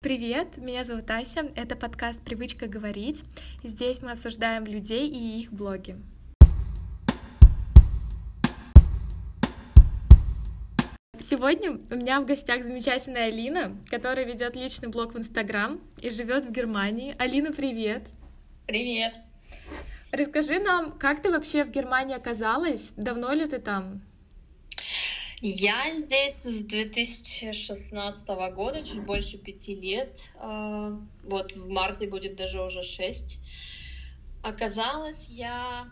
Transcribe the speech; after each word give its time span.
Привет, 0.00 0.58
меня 0.58 0.84
зовут 0.84 1.10
Ася, 1.10 1.50
это 1.56 1.74
подкаст 1.74 2.20
«Привычка 2.20 2.68
говорить». 2.68 3.24
Здесь 3.64 4.00
мы 4.00 4.12
обсуждаем 4.12 4.64
людей 4.64 5.08
и 5.08 5.40
их 5.40 5.52
блоги. 5.52 5.96
Сегодня 11.18 11.80
у 11.90 11.96
меня 11.96 12.20
в 12.20 12.26
гостях 12.26 12.62
замечательная 12.62 13.24
Алина, 13.24 13.76
которая 13.90 14.24
ведет 14.24 14.54
личный 14.54 14.88
блог 14.88 15.14
в 15.14 15.18
Инстаграм 15.18 15.80
и 16.00 16.10
живет 16.10 16.44
в 16.44 16.52
Германии. 16.52 17.16
Алина, 17.18 17.50
привет! 17.50 18.04
Привет! 18.68 19.18
Расскажи 20.12 20.60
нам, 20.60 20.92
как 20.92 21.22
ты 21.22 21.32
вообще 21.32 21.64
в 21.64 21.72
Германии 21.72 22.14
оказалась? 22.14 22.92
Давно 22.96 23.32
ли 23.32 23.46
ты 23.46 23.58
там? 23.58 24.00
Я 25.40 25.94
здесь 25.94 26.42
с 26.42 26.62
2016 26.62 28.28
года, 28.54 28.82
чуть 28.82 29.04
больше 29.04 29.38
пяти 29.38 29.76
лет. 29.76 30.28
А, 30.36 30.98
вот 31.22 31.52
в 31.52 31.68
марте 31.68 32.08
будет 32.08 32.34
даже 32.36 32.60
уже 32.60 32.82
шесть. 32.82 33.38
Оказалось, 34.42 35.26
я, 35.28 35.86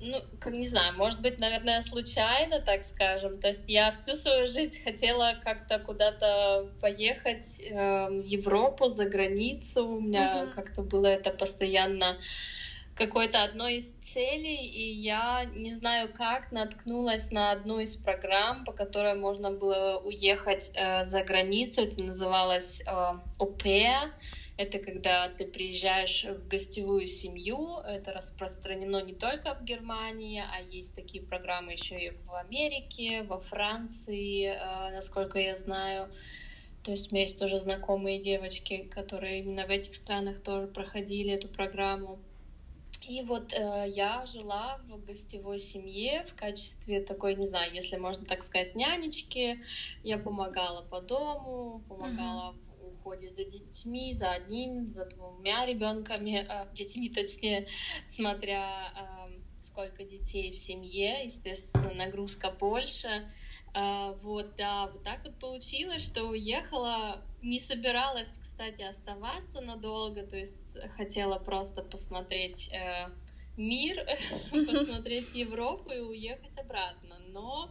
ну, 0.00 0.18
как 0.40 0.54
не 0.54 0.66
знаю, 0.66 0.96
может 0.96 1.20
быть, 1.20 1.38
наверное, 1.38 1.82
случайно, 1.82 2.60
так 2.60 2.84
скажем. 2.84 3.38
То 3.38 3.48
есть 3.48 3.68
я 3.68 3.92
всю 3.92 4.14
свою 4.14 4.46
жизнь 4.48 4.82
хотела 4.82 5.38
как-то 5.44 5.78
куда-то 5.78 6.70
поехать 6.80 7.60
э, 7.60 8.08
в 8.08 8.24
Европу, 8.24 8.88
за 8.88 9.04
границу. 9.04 9.86
У 9.86 10.00
меня 10.00 10.44
uh-huh. 10.44 10.54
как-то 10.54 10.82
было 10.82 11.06
это 11.06 11.30
постоянно 11.30 12.16
какой-то 12.96 13.44
одной 13.44 13.76
из 13.76 13.92
целей, 14.02 14.56
и 14.56 14.90
я 14.90 15.44
не 15.54 15.74
знаю 15.74 16.08
как 16.12 16.50
наткнулась 16.50 17.30
на 17.30 17.52
одну 17.52 17.78
из 17.78 17.94
программ, 17.94 18.64
по 18.64 18.72
которой 18.72 19.14
можно 19.18 19.50
было 19.50 20.00
уехать 20.02 20.70
э, 20.74 21.04
за 21.04 21.22
границу. 21.22 21.82
Это 21.82 22.02
называлось 22.02 22.82
э, 22.86 23.12
ОПЕ. 23.38 24.12
Это 24.56 24.78
когда 24.78 25.28
ты 25.28 25.46
приезжаешь 25.46 26.24
в 26.24 26.48
гостевую 26.48 27.06
семью. 27.06 27.78
Это 27.86 28.14
распространено 28.14 29.02
не 29.02 29.12
только 29.12 29.54
в 29.54 29.62
Германии, 29.62 30.42
а 30.50 30.62
есть 30.62 30.94
такие 30.94 31.22
программы 31.22 31.72
еще 31.72 31.98
и 31.98 32.10
в 32.24 32.34
Америке, 32.34 33.24
во 33.24 33.40
Франции, 33.42 34.46
э, 34.46 34.94
насколько 34.94 35.38
я 35.38 35.54
знаю. 35.56 36.10
То 36.82 36.92
есть 36.92 37.10
у 37.10 37.14
меня 37.14 37.24
есть 37.24 37.38
тоже 37.38 37.58
знакомые 37.58 38.18
девочки, 38.18 38.88
которые 38.94 39.40
именно 39.40 39.66
в 39.66 39.70
этих 39.70 39.94
странах 39.94 40.40
тоже 40.42 40.68
проходили 40.68 41.34
эту 41.34 41.48
программу. 41.48 42.20
И 43.06 43.22
вот 43.22 43.52
э, 43.52 43.84
я 43.88 44.26
жила 44.26 44.80
в 44.88 45.04
гостевой 45.04 45.60
семье 45.60 46.24
в 46.24 46.34
качестве 46.34 47.00
такой, 47.00 47.36
не 47.36 47.46
знаю, 47.46 47.72
если 47.72 47.96
можно 47.96 48.26
так 48.26 48.42
сказать, 48.42 48.74
нянечки. 48.74 49.60
Я 50.02 50.18
помогала 50.18 50.82
по 50.82 51.00
дому, 51.00 51.84
помогала 51.88 52.52
uh-huh. 52.52 52.80
в 52.80 52.86
уходе 52.88 53.30
за 53.30 53.44
детьми, 53.44 54.12
за 54.12 54.32
одним, 54.32 54.92
за 54.92 55.04
двумя 55.06 55.66
ребенками, 55.66 56.46
э, 56.48 56.66
детьми 56.74 57.08
точнее, 57.08 57.68
смотря 58.06 58.92
э, 58.96 59.40
сколько 59.60 60.02
детей 60.02 60.50
в 60.50 60.56
семье, 60.56 61.24
естественно, 61.24 61.94
нагрузка 61.94 62.50
больше. 62.50 63.08
А, 63.08 63.45
вот, 64.22 64.54
да, 64.56 64.86
вот 64.86 65.02
так 65.02 65.22
вот 65.24 65.38
получилось, 65.38 66.02
что 66.02 66.24
уехала, 66.24 67.22
не 67.42 67.60
собиралась, 67.60 68.38
кстати, 68.42 68.82
оставаться 68.82 69.60
надолго, 69.60 70.22
то 70.22 70.36
есть 70.36 70.78
хотела 70.96 71.38
просто 71.38 71.82
посмотреть 71.82 72.70
э, 72.72 73.08
мир, 73.58 74.06
посмотреть 74.50 75.34
Европу 75.34 75.90
и 75.90 75.98
уехать 75.98 76.58
обратно, 76.58 77.16
но 77.28 77.70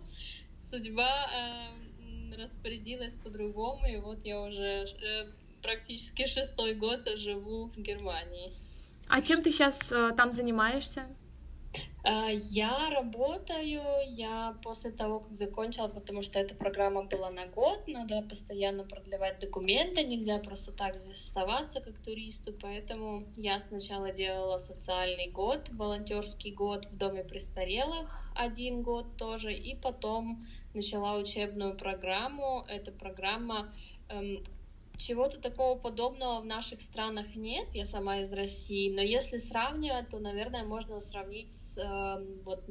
судьба 0.54 1.28
э, 1.34 2.36
распорядилась 2.38 3.16
по-другому, 3.16 3.88
и 3.88 3.98
вот 3.98 4.24
я 4.26 4.42
уже 4.42 4.86
э, 4.86 5.26
практически 5.62 6.28
шестой 6.28 6.76
год 6.76 7.08
живу 7.18 7.68
в 7.70 7.78
Германии. 7.78 8.54
А 9.08 9.22
чем 9.22 9.42
ты 9.42 9.52
сейчас 9.52 9.92
э, 9.92 10.12
там 10.16 10.32
занимаешься? 10.32 11.08
А, 12.08 12.30
я 12.30 12.92
работаю, 12.92 13.82
я 14.10 14.56
после 14.62 14.92
того, 14.92 15.22
как 15.22 15.34
закончила, 15.34 15.88
потому 15.88 16.22
что 16.22 16.38
эта 16.38 16.54
программа 16.54 17.04
была 17.06 17.32
на 17.32 17.48
год, 17.48 17.88
надо 17.88 18.22
постоянно 18.22 18.84
продлевать 18.84 19.40
документы, 19.40 20.04
нельзя 20.04 20.38
просто 20.38 20.72
так 20.72 20.96
здесь 20.96 21.26
оставаться 21.26 21.82
как 21.82 21.98
туристу, 21.98 22.54
поэтому 22.54 23.26
я 23.36 23.60
сначала 23.60 24.12
делала 24.12 24.60
социальный 24.60 25.32
год, 25.32 25.68
волонтерский 25.72 26.52
год 26.52 26.86
в 26.86 26.96
доме 26.96 27.24
престарелых, 27.24 28.08
один 28.36 28.84
год 28.84 29.18
тоже, 29.18 29.52
и 29.52 29.76
потом 29.76 30.46
начала 30.76 31.18
учебную 31.18 31.76
программу. 31.76 32.66
Эта 32.70 32.92
программа 32.92 33.74
эм, 34.10 34.44
чего-то 34.98 35.40
такого 35.40 35.78
подобного 35.78 36.42
в 36.42 36.46
наших 36.46 36.82
странах 36.82 37.36
нет, 37.36 37.68
я 37.74 37.86
сама 37.86 38.20
из 38.20 38.32
России, 38.34 38.94
но 38.94 39.02
если 39.02 39.38
сравнивать, 39.38 40.10
то, 40.10 40.20
наверное, 40.20 40.64
можно 40.64 41.00
сравнить 41.00 41.50
с, 41.50 41.78
э, 41.78 42.42
вот, 42.44 42.66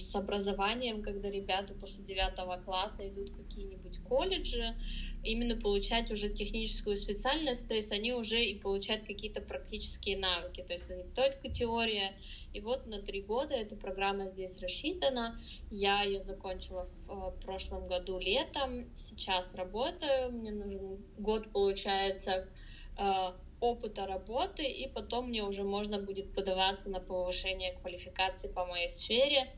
с 0.00 0.14
образованием, 0.14 1.02
когда 1.02 1.30
ребята 1.30 1.74
после 1.74 2.04
девятого 2.04 2.56
класса 2.56 3.08
идут 3.08 3.30
в 3.30 3.36
какие-нибудь 3.36 4.02
колледжи, 4.04 4.76
именно 5.24 5.56
получать 5.56 6.10
уже 6.10 6.28
техническую 6.28 6.96
специальность, 6.96 7.68
то 7.68 7.74
есть 7.74 7.92
они 7.92 8.12
уже 8.12 8.42
и 8.42 8.58
получают 8.58 9.04
какие-то 9.04 9.40
практические 9.40 10.18
навыки, 10.18 10.62
то 10.66 10.72
есть 10.72 10.90
не 10.90 11.04
только 11.04 11.50
теория. 11.50 12.14
И 12.52 12.60
вот 12.60 12.86
на 12.86 13.00
три 13.00 13.22
года 13.22 13.54
эта 13.54 13.76
программа 13.76 14.28
здесь 14.28 14.60
рассчитана. 14.60 15.40
Я 15.70 16.02
ее 16.02 16.22
закончила 16.24 16.86
в 16.86 17.10
э, 17.10 17.44
прошлом 17.44 17.88
году 17.88 18.18
летом, 18.18 18.88
сейчас 18.96 19.54
работаю, 19.54 20.32
мне 20.32 20.52
нужен 20.52 20.98
год, 21.18 21.50
получается, 21.52 22.48
э, 22.96 23.32
опыта 23.60 24.06
работы, 24.06 24.64
и 24.64 24.88
потом 24.88 25.28
мне 25.28 25.42
уже 25.42 25.64
можно 25.64 25.98
будет 25.98 26.32
подаваться 26.34 26.90
на 26.90 27.00
повышение 27.00 27.72
квалификации 27.80 28.48
по 28.52 28.64
моей 28.64 28.88
сфере 28.88 29.52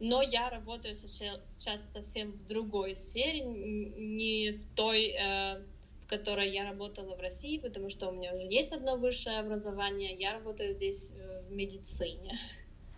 но 0.00 0.22
я 0.22 0.50
работаю 0.50 0.94
сейчас 0.94 1.92
совсем 1.92 2.32
в 2.32 2.46
другой 2.46 2.94
сфере, 2.94 3.42
не 3.42 4.52
в 4.52 4.64
той, 4.74 5.08
э, 5.08 5.62
в 6.00 6.06
которой 6.06 6.50
я 6.50 6.64
работала 6.64 7.14
в 7.16 7.20
России, 7.20 7.58
потому 7.58 7.90
что 7.90 8.08
у 8.08 8.12
меня 8.12 8.34
уже 8.34 8.46
есть 8.46 8.72
одно 8.72 8.96
высшее 8.96 9.40
образование, 9.40 10.14
я 10.14 10.32
работаю 10.32 10.74
здесь 10.74 11.12
э, 11.14 11.42
в 11.48 11.52
медицине. 11.52 12.38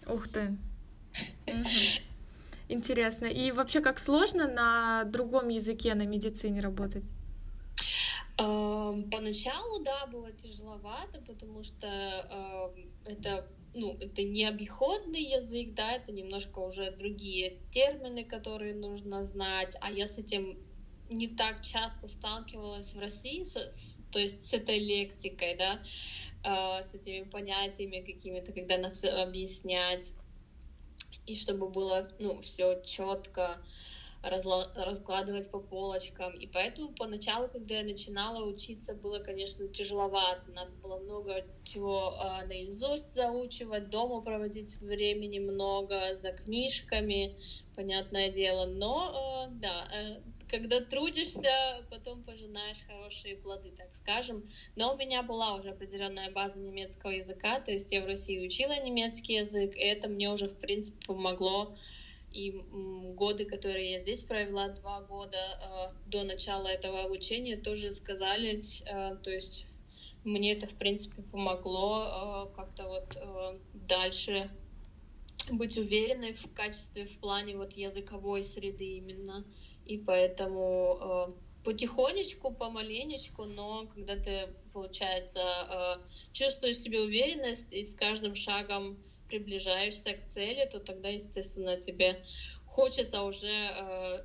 Ух 0.06 0.28
ты! 0.28 0.56
Интересно. 2.68 3.26
И 3.26 3.50
вообще, 3.50 3.80
как 3.80 3.98
сложно 3.98 4.46
на 4.46 5.04
другом 5.04 5.48
языке 5.48 5.94
на 5.94 6.06
медицине 6.06 6.60
работать? 6.60 7.02
Эм, 8.38 9.10
поначалу, 9.10 9.80
да, 9.80 10.06
было 10.06 10.30
тяжеловато, 10.32 11.20
потому 11.26 11.62
что 11.62 11.86
э, 11.86 13.12
это 13.12 13.46
ну, 13.74 13.96
это 14.00 14.22
не 14.22 14.44
обиходный 14.44 15.22
язык, 15.22 15.74
да, 15.74 15.92
это 15.92 16.12
немножко 16.12 16.58
уже 16.58 16.90
другие 16.90 17.58
термины, 17.70 18.24
которые 18.24 18.74
нужно 18.74 19.22
знать, 19.22 19.76
а 19.80 19.90
я 19.90 20.06
с 20.06 20.18
этим 20.18 20.58
не 21.08 21.28
так 21.28 21.62
часто 21.62 22.08
сталкивалась 22.08 22.94
в 22.94 22.98
России, 22.98 23.42
с, 23.42 24.00
то 24.12 24.18
есть 24.18 24.48
с 24.48 24.54
этой 24.54 24.78
лексикой, 24.78 25.56
да, 25.56 25.82
э, 26.44 26.82
с 26.82 26.94
этими 26.94 27.24
понятиями 27.28 28.00
какими-то, 28.00 28.52
когда 28.52 28.78
надо 28.78 28.94
все 28.94 29.08
объяснять, 29.08 30.14
и 31.26 31.36
чтобы 31.36 31.68
было, 31.68 32.10
ну, 32.18 32.40
все 32.40 32.80
четко, 32.82 33.60
раскладывать 34.22 35.50
по 35.50 35.60
полочкам. 35.60 36.34
И 36.34 36.46
поэтому 36.46 36.92
поначалу, 36.92 37.48
когда 37.48 37.76
я 37.76 37.84
начинала 37.84 38.44
учиться, 38.44 38.94
было, 38.94 39.18
конечно, 39.18 39.66
тяжеловато. 39.68 40.50
Надо 40.52 40.72
было 40.82 40.98
много 40.98 41.44
чего 41.64 42.12
э, 42.12 42.46
наизусть 42.46 43.14
заучивать, 43.14 43.88
дома 43.88 44.20
проводить 44.20 44.76
времени 44.76 45.38
много, 45.38 46.14
за 46.16 46.32
книжками, 46.32 47.34
понятное 47.74 48.30
дело. 48.30 48.66
Но, 48.66 49.46
э, 49.48 49.52
да, 49.52 49.88
э, 49.94 50.20
когда 50.50 50.80
трудишься, 50.80 51.86
потом 51.90 52.22
пожинаешь 52.22 52.84
хорошие 52.86 53.36
плоды, 53.36 53.72
так 53.76 53.94
скажем. 53.94 54.50
Но 54.76 54.94
у 54.94 54.98
меня 54.98 55.22
была 55.22 55.54
уже 55.54 55.70
определенная 55.70 56.30
база 56.30 56.60
немецкого 56.60 57.12
языка, 57.12 57.60
то 57.60 57.70
есть 57.72 57.90
я 57.90 58.02
в 58.02 58.06
России 58.06 58.44
учила 58.44 58.78
немецкий 58.82 59.34
язык, 59.34 59.76
и 59.76 59.80
это 59.80 60.08
мне 60.08 60.30
уже, 60.30 60.48
в 60.48 60.58
принципе, 60.58 60.98
помогло 61.06 61.76
и 62.32 62.52
годы, 63.14 63.44
которые 63.44 63.92
я 63.92 64.02
здесь 64.02 64.22
провела, 64.22 64.68
два 64.68 65.00
года 65.02 65.36
э, 65.36 65.94
до 66.06 66.24
начала 66.24 66.68
этого 66.68 67.04
обучения, 67.04 67.56
тоже 67.56 67.92
сказались. 67.92 68.82
Э, 68.86 69.16
то 69.16 69.30
есть 69.30 69.66
мне 70.24 70.52
это, 70.52 70.66
в 70.66 70.74
принципе, 70.76 71.22
помогло 71.22 72.48
э, 72.52 72.56
как-то 72.56 72.88
вот 72.88 73.16
дальше 73.74 74.50
быть 75.50 75.76
уверенной 75.76 76.34
в 76.34 76.52
качестве, 76.54 77.06
в 77.06 77.18
плане 77.18 77.56
вот 77.56 77.72
языковой 77.72 78.44
среды 78.44 78.98
именно. 78.98 79.44
И 79.86 79.98
поэтому 79.98 81.34
потихонечку, 81.64 82.52
помаленечку, 82.52 83.44
но 83.44 83.86
когда 83.92 84.14
ты, 84.14 84.54
получается, 84.72 86.00
чувствуешь 86.32 86.78
себе 86.78 87.00
уверенность 87.00 87.72
и 87.72 87.84
с 87.84 87.94
каждым 87.94 88.36
шагом 88.36 89.02
приближаешься 89.30 90.12
к 90.12 90.22
цели, 90.26 90.68
то 90.70 90.80
тогда, 90.80 91.08
естественно, 91.08 91.76
тебе 91.76 92.22
хочется 92.66 93.22
уже 93.22 93.48
э, 93.48 94.24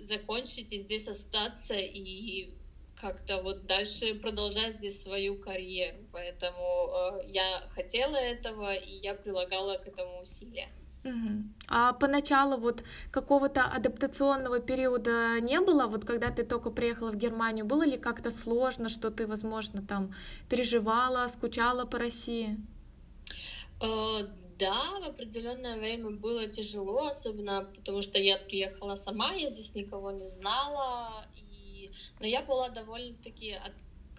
закончить 0.00 0.72
и 0.72 0.78
здесь 0.78 1.08
остаться 1.08 1.74
и 1.74 2.50
как-то 3.00 3.42
вот 3.42 3.66
дальше 3.66 4.14
продолжать 4.14 4.76
здесь 4.76 5.02
свою 5.02 5.36
карьеру. 5.36 5.98
Поэтому 6.12 6.90
э, 6.94 7.28
я 7.28 7.62
хотела 7.74 8.16
этого, 8.16 8.72
и 8.74 8.90
я 9.02 9.14
прилагала 9.14 9.76
к 9.78 9.88
этому 9.88 10.22
усилия. 10.22 10.68
Угу. 11.04 11.42
А 11.66 11.92
поначалу 11.94 12.58
вот 12.58 12.84
какого-то 13.10 13.64
адаптационного 13.64 14.60
периода 14.60 15.40
не 15.40 15.60
было, 15.60 15.86
вот 15.88 16.04
когда 16.04 16.30
ты 16.30 16.44
только 16.44 16.70
приехала 16.70 17.10
в 17.10 17.16
Германию, 17.16 17.64
было 17.64 17.84
ли 17.84 17.98
как-то 17.98 18.30
сложно, 18.30 18.88
что 18.88 19.10
ты, 19.10 19.26
возможно, 19.26 19.82
там 19.82 20.14
переживала, 20.48 21.26
скучала 21.26 21.84
по 21.86 21.98
России? 21.98 22.56
Да, 24.62 25.00
в 25.00 25.08
определенное 25.08 25.76
время 25.76 26.10
было 26.10 26.46
тяжело, 26.46 27.08
особенно 27.08 27.64
потому 27.74 28.00
что 28.00 28.20
я 28.20 28.36
приехала 28.36 28.94
сама, 28.94 29.32
я 29.32 29.48
здесь 29.48 29.74
никого 29.74 30.12
не 30.12 30.28
знала, 30.28 31.26
и... 31.34 31.90
но 32.20 32.26
я 32.26 32.42
была 32.42 32.68
довольно-таки 32.68 33.58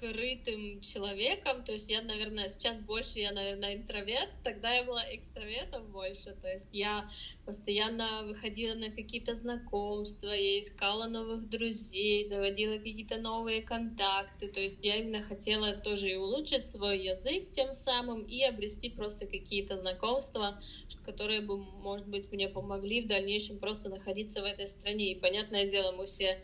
от 0.03 0.13
открытым 0.13 0.81
человеком, 0.81 1.63
то 1.63 1.71
есть 1.71 1.89
я, 1.89 2.01
наверное, 2.01 2.50
сейчас 2.50 2.81
больше 2.81 3.19
я, 3.19 3.31
наверное, 3.31 3.75
интроверт, 3.75 4.29
тогда 4.44 4.73
я 4.73 4.83
была 4.83 5.03
экстравертом 5.15 5.91
больше, 5.91 6.35
то 6.41 6.51
есть 6.51 6.67
я 6.71 7.09
постоянно 7.45 8.23
выходила 8.25 8.75
на 8.75 8.89
какие-то 8.89 9.35
знакомства, 9.35 10.27
я 10.27 10.59
искала 10.59 11.07
новых 11.07 11.50
друзей, 11.50 12.25
заводила 12.25 12.77
какие-то 12.77 13.17
новые 13.17 13.61
контакты, 13.61 14.47
то 14.47 14.59
есть 14.59 14.83
я 14.83 14.97
именно 14.97 15.23
хотела 15.23 15.73
тоже 15.73 16.09
и 16.09 16.15
улучшить 16.15 16.67
свой 16.67 17.00
язык 17.00 17.51
тем 17.51 17.73
самым 17.73 18.23
и 18.23 18.44
обрести 18.44 18.89
просто 18.89 19.25
какие-то 19.25 19.77
знакомства, 19.77 20.61
которые 21.05 21.41
бы, 21.41 21.57
может 21.57 22.07
быть, 22.07 22.31
мне 22.31 22.50
помогли 22.50 23.01
в 23.01 23.07
дальнейшем 23.07 23.59
просто 23.59 23.89
находиться 23.89 24.41
в 24.41 24.45
этой 24.45 24.67
стране. 24.67 25.11
И 25.11 25.19
понятное 25.19 25.69
дело, 25.69 25.91
мы 25.94 26.05
все 26.05 26.39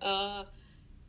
э, 0.00 0.44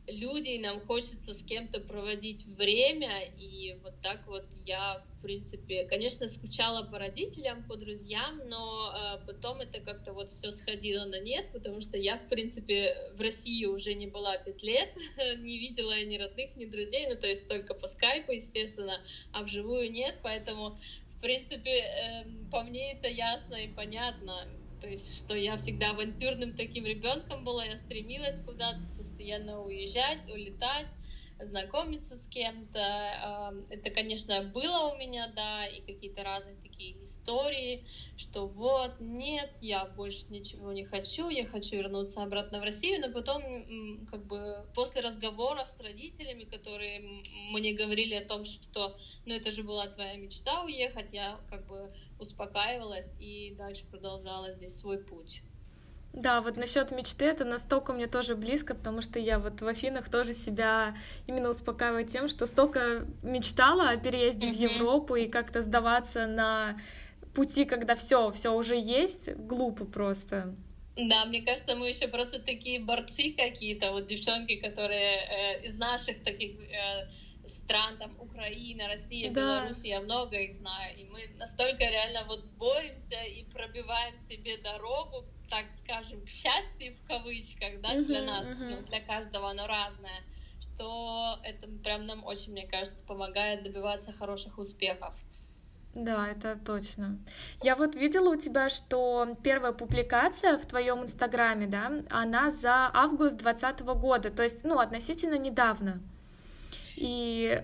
люди, 0.06 0.50
и 0.50 0.58
нам 0.58 0.80
хочется 0.80 1.34
с 1.34 1.42
кем-то 1.42 1.80
проводить 1.80 2.44
время, 2.46 3.22
и 3.38 3.76
вот 3.82 4.00
так 4.02 4.26
вот 4.26 4.44
я, 4.66 5.00
в 5.00 5.22
принципе, 5.22 5.84
конечно, 5.84 6.28
скучала 6.28 6.84
по 6.84 6.98
родителям, 6.98 7.64
по 7.64 7.76
друзьям, 7.76 8.40
но 8.48 8.92
э, 8.94 9.26
потом 9.26 9.60
это 9.60 9.80
как-то 9.80 10.12
вот 10.12 10.28
все 10.28 10.50
сходило 10.50 11.04
на 11.06 11.20
нет, 11.20 11.50
потому 11.52 11.80
что 11.80 11.96
я, 11.96 12.18
в 12.18 12.28
принципе, 12.28 12.96
в 13.14 13.20
России 13.20 13.64
уже 13.66 13.94
не 13.94 14.06
была 14.06 14.36
пять 14.36 14.62
лет, 14.62 14.94
не 15.38 15.58
видела 15.58 16.02
ни 16.04 16.18
родных, 16.18 16.54
ни 16.56 16.66
друзей, 16.66 17.06
ну, 17.08 17.16
то 17.16 17.26
есть 17.26 17.48
только 17.48 17.74
по 17.74 17.88
скайпу, 17.88 18.32
естественно, 18.32 19.00
а 19.32 19.42
вживую 19.44 19.90
нет, 19.90 20.16
поэтому, 20.22 20.78
в 21.16 21.20
принципе, 21.20 21.70
э, 21.70 22.24
по 22.50 22.62
мне 22.62 22.92
это 22.92 23.08
ясно 23.08 23.54
и 23.54 23.68
понятно, 23.68 24.46
то 24.84 24.90
есть, 24.90 25.16
что 25.16 25.34
я 25.34 25.56
всегда 25.56 25.92
авантюрным 25.92 26.52
таким 26.52 26.84
ребенком 26.84 27.42
была, 27.42 27.64
я 27.64 27.78
стремилась 27.78 28.42
куда-то 28.42 28.86
постоянно 28.98 29.62
уезжать, 29.62 30.30
улетать, 30.30 30.98
знакомиться 31.40 32.16
с 32.16 32.28
кем-то. 32.28 33.64
Это, 33.70 33.88
конечно, 33.88 34.42
было 34.42 34.92
у 34.92 34.98
меня, 34.98 35.32
да, 35.34 35.66
и 35.66 35.80
какие-то 35.80 36.22
разные 36.22 36.56
такие 36.56 37.02
истории, 37.02 37.86
что 38.16 38.46
вот, 38.46 39.00
нет, 39.00 39.56
я 39.62 39.86
больше 39.86 40.26
ничего 40.28 40.70
не 40.72 40.84
хочу, 40.84 41.30
я 41.30 41.46
хочу 41.46 41.76
вернуться 41.76 42.22
обратно 42.22 42.60
в 42.60 42.62
Россию, 42.62 43.00
но 43.00 43.10
потом, 43.10 44.06
как 44.10 44.26
бы, 44.26 44.68
после 44.74 45.00
разговоров 45.00 45.66
с 45.66 45.80
родителями, 45.80 46.44
которые 46.44 47.00
мне 47.52 47.72
говорили 47.72 48.14
о 48.14 48.24
том, 48.24 48.44
что, 48.44 48.98
ну, 49.24 49.34
это 49.34 49.50
же 49.50 49.62
была 49.62 49.86
твоя 49.86 50.16
мечта 50.16 50.62
уехать, 50.62 51.14
я, 51.14 51.40
как 51.48 51.66
бы, 51.66 51.90
успокаивалась 52.18 53.16
и 53.18 53.54
дальше 53.56 53.84
продолжала 53.90 54.52
здесь 54.52 54.78
свой 54.78 54.98
путь. 54.98 55.42
Да, 56.14 56.40
вот 56.40 56.56
насчет 56.56 56.92
мечты 56.92 57.24
это 57.24 57.44
настолько 57.44 57.92
мне 57.92 58.06
тоже 58.06 58.36
близко, 58.36 58.74
потому 58.74 59.02
что 59.02 59.18
я 59.18 59.40
вот 59.40 59.60
в 59.60 59.66
Афинах 59.66 60.08
тоже 60.08 60.32
себя 60.32 60.96
именно 61.26 61.50
успокаиваю 61.50 62.06
тем, 62.06 62.28
что 62.28 62.46
столько 62.46 63.04
мечтала 63.22 63.90
о 63.90 63.96
переезде 63.96 64.48
mm-hmm. 64.48 64.52
в 64.52 64.60
Европу 64.74 65.16
и 65.16 65.26
как-то 65.26 65.60
сдаваться 65.60 66.26
на 66.26 66.80
пути, 67.34 67.64
когда 67.64 67.96
все, 67.96 68.30
все 68.30 68.54
уже 68.54 68.78
есть, 68.78 69.34
глупо 69.34 69.84
просто. 69.84 70.54
Да, 70.96 71.24
мне 71.24 71.42
кажется, 71.42 71.74
мы 71.74 71.88
еще 71.88 72.06
просто 72.06 72.40
такие 72.40 72.78
борцы 72.78 73.34
какие-то, 73.36 73.90
вот 73.90 74.06
девчонки, 74.06 74.54
которые 74.54 75.16
э, 75.16 75.64
из 75.64 75.76
наших 75.76 76.22
таких 76.22 76.60
э, 76.60 77.08
стран, 77.46 77.96
там 77.98 78.16
Украина, 78.20 78.88
Россия, 78.88 79.30
да. 79.30 79.40
Беларусь, 79.40 79.84
я 79.84 80.00
много 80.00 80.36
их 80.36 80.54
знаю, 80.54 80.96
и 80.96 81.04
мы 81.04 81.20
настолько 81.38 81.84
реально 81.84 82.24
вот 82.26 82.44
боремся 82.58 83.22
и 83.22 83.44
пробиваем 83.44 84.18
себе 84.18 84.56
дорогу, 84.58 85.24
так 85.50 85.72
скажем, 85.72 86.24
к 86.24 86.28
счастью 86.28 86.94
в 86.94 87.06
кавычках, 87.06 87.80
да, 87.80 87.94
uh-huh, 87.94 88.04
для 88.04 88.22
нас, 88.22 88.46
uh-huh. 88.46 88.76
ну, 88.76 88.82
для 88.82 89.00
каждого 89.00 89.50
оно 89.50 89.66
разное, 89.66 90.22
что 90.60 91.38
это 91.42 91.68
прям 91.82 92.06
нам 92.06 92.24
очень, 92.24 92.52
мне 92.52 92.66
кажется, 92.66 93.04
помогает 93.04 93.62
добиваться 93.62 94.12
хороших 94.12 94.58
успехов. 94.58 95.16
Да, 95.94 96.28
это 96.28 96.58
точно. 96.64 97.18
Я 97.62 97.76
вот 97.76 97.94
видела 97.94 98.30
у 98.30 98.36
тебя, 98.36 98.68
что 98.68 99.36
первая 99.44 99.72
публикация 99.72 100.58
в 100.58 100.66
твоем 100.66 101.04
инстаграме, 101.04 101.68
да, 101.68 101.92
она 102.10 102.50
за 102.50 102.90
август 102.92 103.36
2020 103.36 103.80
года, 104.00 104.30
то 104.30 104.42
есть, 104.42 104.64
ну, 104.64 104.80
относительно 104.80 105.38
недавно. 105.38 106.02
И 106.96 107.62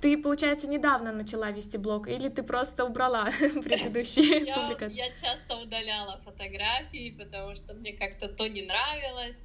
ты, 0.00 0.18
получается, 0.18 0.66
недавно 0.66 1.12
начала 1.12 1.50
вести 1.52 1.78
блог, 1.78 2.08
или 2.08 2.28
ты 2.28 2.42
просто 2.42 2.84
убрала 2.84 3.30
предыдущие 3.64 4.44
я, 4.44 4.56
публикации? 4.58 4.96
Я 4.96 5.08
часто 5.10 5.56
удаляла 5.56 6.18
фотографии, 6.18 7.14
потому 7.16 7.54
что 7.54 7.74
мне 7.74 7.92
как-то 7.92 8.28
то 8.28 8.48
не 8.48 8.62
нравилось, 8.62 9.42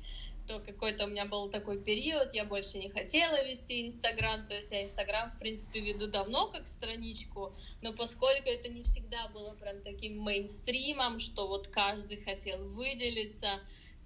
то 0.47 0.59
какой-то 0.59 1.05
у 1.05 1.09
меня 1.09 1.25
был 1.25 1.49
такой 1.49 1.79
период, 1.79 2.33
я 2.33 2.45
больше 2.45 2.77
не 2.79 2.89
хотела 2.89 3.45
вести 3.45 3.85
Инстаграм, 3.85 4.47
то 4.47 4.55
есть 4.55 4.71
я 4.71 4.83
Инстаграм, 4.83 5.29
в 5.29 5.37
принципе, 5.37 5.81
веду 5.81 6.07
давно 6.07 6.47
как 6.47 6.67
страничку, 6.67 7.53
но 7.81 7.93
поскольку 7.93 8.49
это 8.49 8.69
не 8.69 8.83
всегда 8.83 9.27
было 9.27 9.51
прям 9.55 9.81
таким 9.81 10.19
мейнстримом, 10.19 11.19
что 11.19 11.47
вот 11.47 11.67
каждый 11.67 12.23
хотел 12.23 12.57
выделиться, 12.69 13.59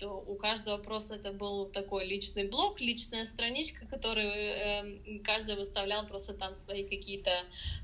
у 0.03 0.35
каждого 0.35 0.77
просто 0.77 1.15
это 1.15 1.31
был 1.31 1.65
такой 1.65 2.05
личный 2.05 2.47
блог, 2.47 2.79
личная 2.79 3.25
страничка, 3.25 3.85
которую 3.85 4.29
э, 4.29 5.19
каждый 5.23 5.55
выставлял 5.55 6.05
просто 6.05 6.33
там 6.33 6.53
свои 6.53 6.83
какие-то 6.83 7.31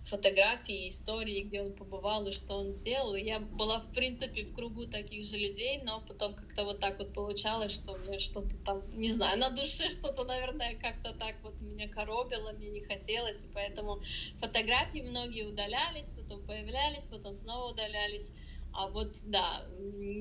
фотографии, 0.03 0.89
истории, 0.89 1.41
где 1.41 1.61
он 1.61 1.73
побывал 1.73 2.25
и 2.27 2.31
что 2.31 2.57
он 2.57 2.71
сделал. 2.71 3.15
И 3.15 3.23
я 3.23 3.39
была, 3.39 3.79
в 3.79 3.91
принципе, 3.93 4.43
в 4.43 4.53
кругу 4.53 4.85
таких 4.85 5.25
же 5.25 5.37
людей, 5.37 5.81
но 5.83 6.01
потом 6.07 6.33
как-то 6.33 6.63
вот 6.63 6.79
так 6.79 6.97
вот 6.99 7.13
получалось, 7.13 7.73
что 7.73 7.95
мне 7.97 8.19
что-то 8.19 8.55
там, 8.65 8.83
не 8.91 9.11
знаю, 9.11 9.39
на 9.39 9.49
душе 9.49 9.89
что-то, 9.91 10.23
наверное, 10.23 10.75
как-то 10.75 11.13
так 11.13 11.35
вот 11.43 11.59
меня 11.61 11.87
коробило, 11.87 12.51
мне 12.53 12.69
не 12.69 12.81
хотелось, 12.81 13.45
и 13.45 13.49
поэтому 13.53 14.01
фотографии 14.37 14.99
многие 14.99 15.43
удалялись, 15.43 16.13
потом 16.15 16.45
появлялись, 16.45 17.07
потом 17.07 17.35
снова 17.35 17.71
удалялись. 17.71 18.33
А 18.77 18.85
вот, 18.89 19.17
да, 19.23 19.65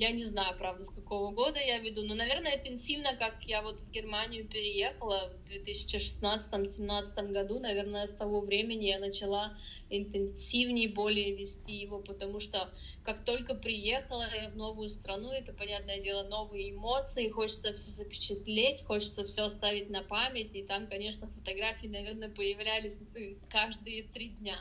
я 0.00 0.12
не 0.12 0.24
знаю, 0.24 0.56
правда, 0.56 0.82
с 0.82 0.88
какого 0.88 1.30
года 1.30 1.60
я 1.60 1.76
веду, 1.78 2.04
но, 2.04 2.14
наверное, 2.14 2.56
интенсивно, 2.56 3.14
как 3.14 3.42
я 3.42 3.60
вот 3.60 3.84
в 3.84 3.90
Германию 3.90 4.48
переехала 4.48 5.30
в 5.44 5.50
2016-2017 5.50 7.32
году, 7.32 7.60
наверное, 7.60 8.06
с 8.06 8.14
того 8.14 8.40
времени 8.40 8.86
я 8.86 8.98
начала 8.98 9.58
интенсивнее 9.90 10.88
более 10.88 11.36
вести 11.36 11.72
его, 11.72 11.98
потому 11.98 12.40
что 12.40 12.72
как 13.02 13.26
только 13.26 13.54
приехала 13.56 14.24
я 14.42 14.48
в 14.48 14.56
новую 14.56 14.88
страну, 14.88 15.30
это, 15.32 15.52
понятное 15.52 16.00
дело, 16.00 16.22
новые 16.22 16.70
эмоции, 16.70 17.28
хочется 17.28 17.74
все 17.74 17.90
запечатлеть, 17.90 18.84
хочется 18.84 19.24
все 19.24 19.42
оставить 19.44 19.90
на 19.90 20.02
память, 20.02 20.54
и 20.54 20.62
там, 20.62 20.86
конечно, 20.86 21.28
фотографии, 21.28 21.88
наверное, 21.88 22.30
появлялись 22.30 22.98
ну, 23.00 23.36
каждые 23.50 24.04
три 24.04 24.30
дня. 24.30 24.58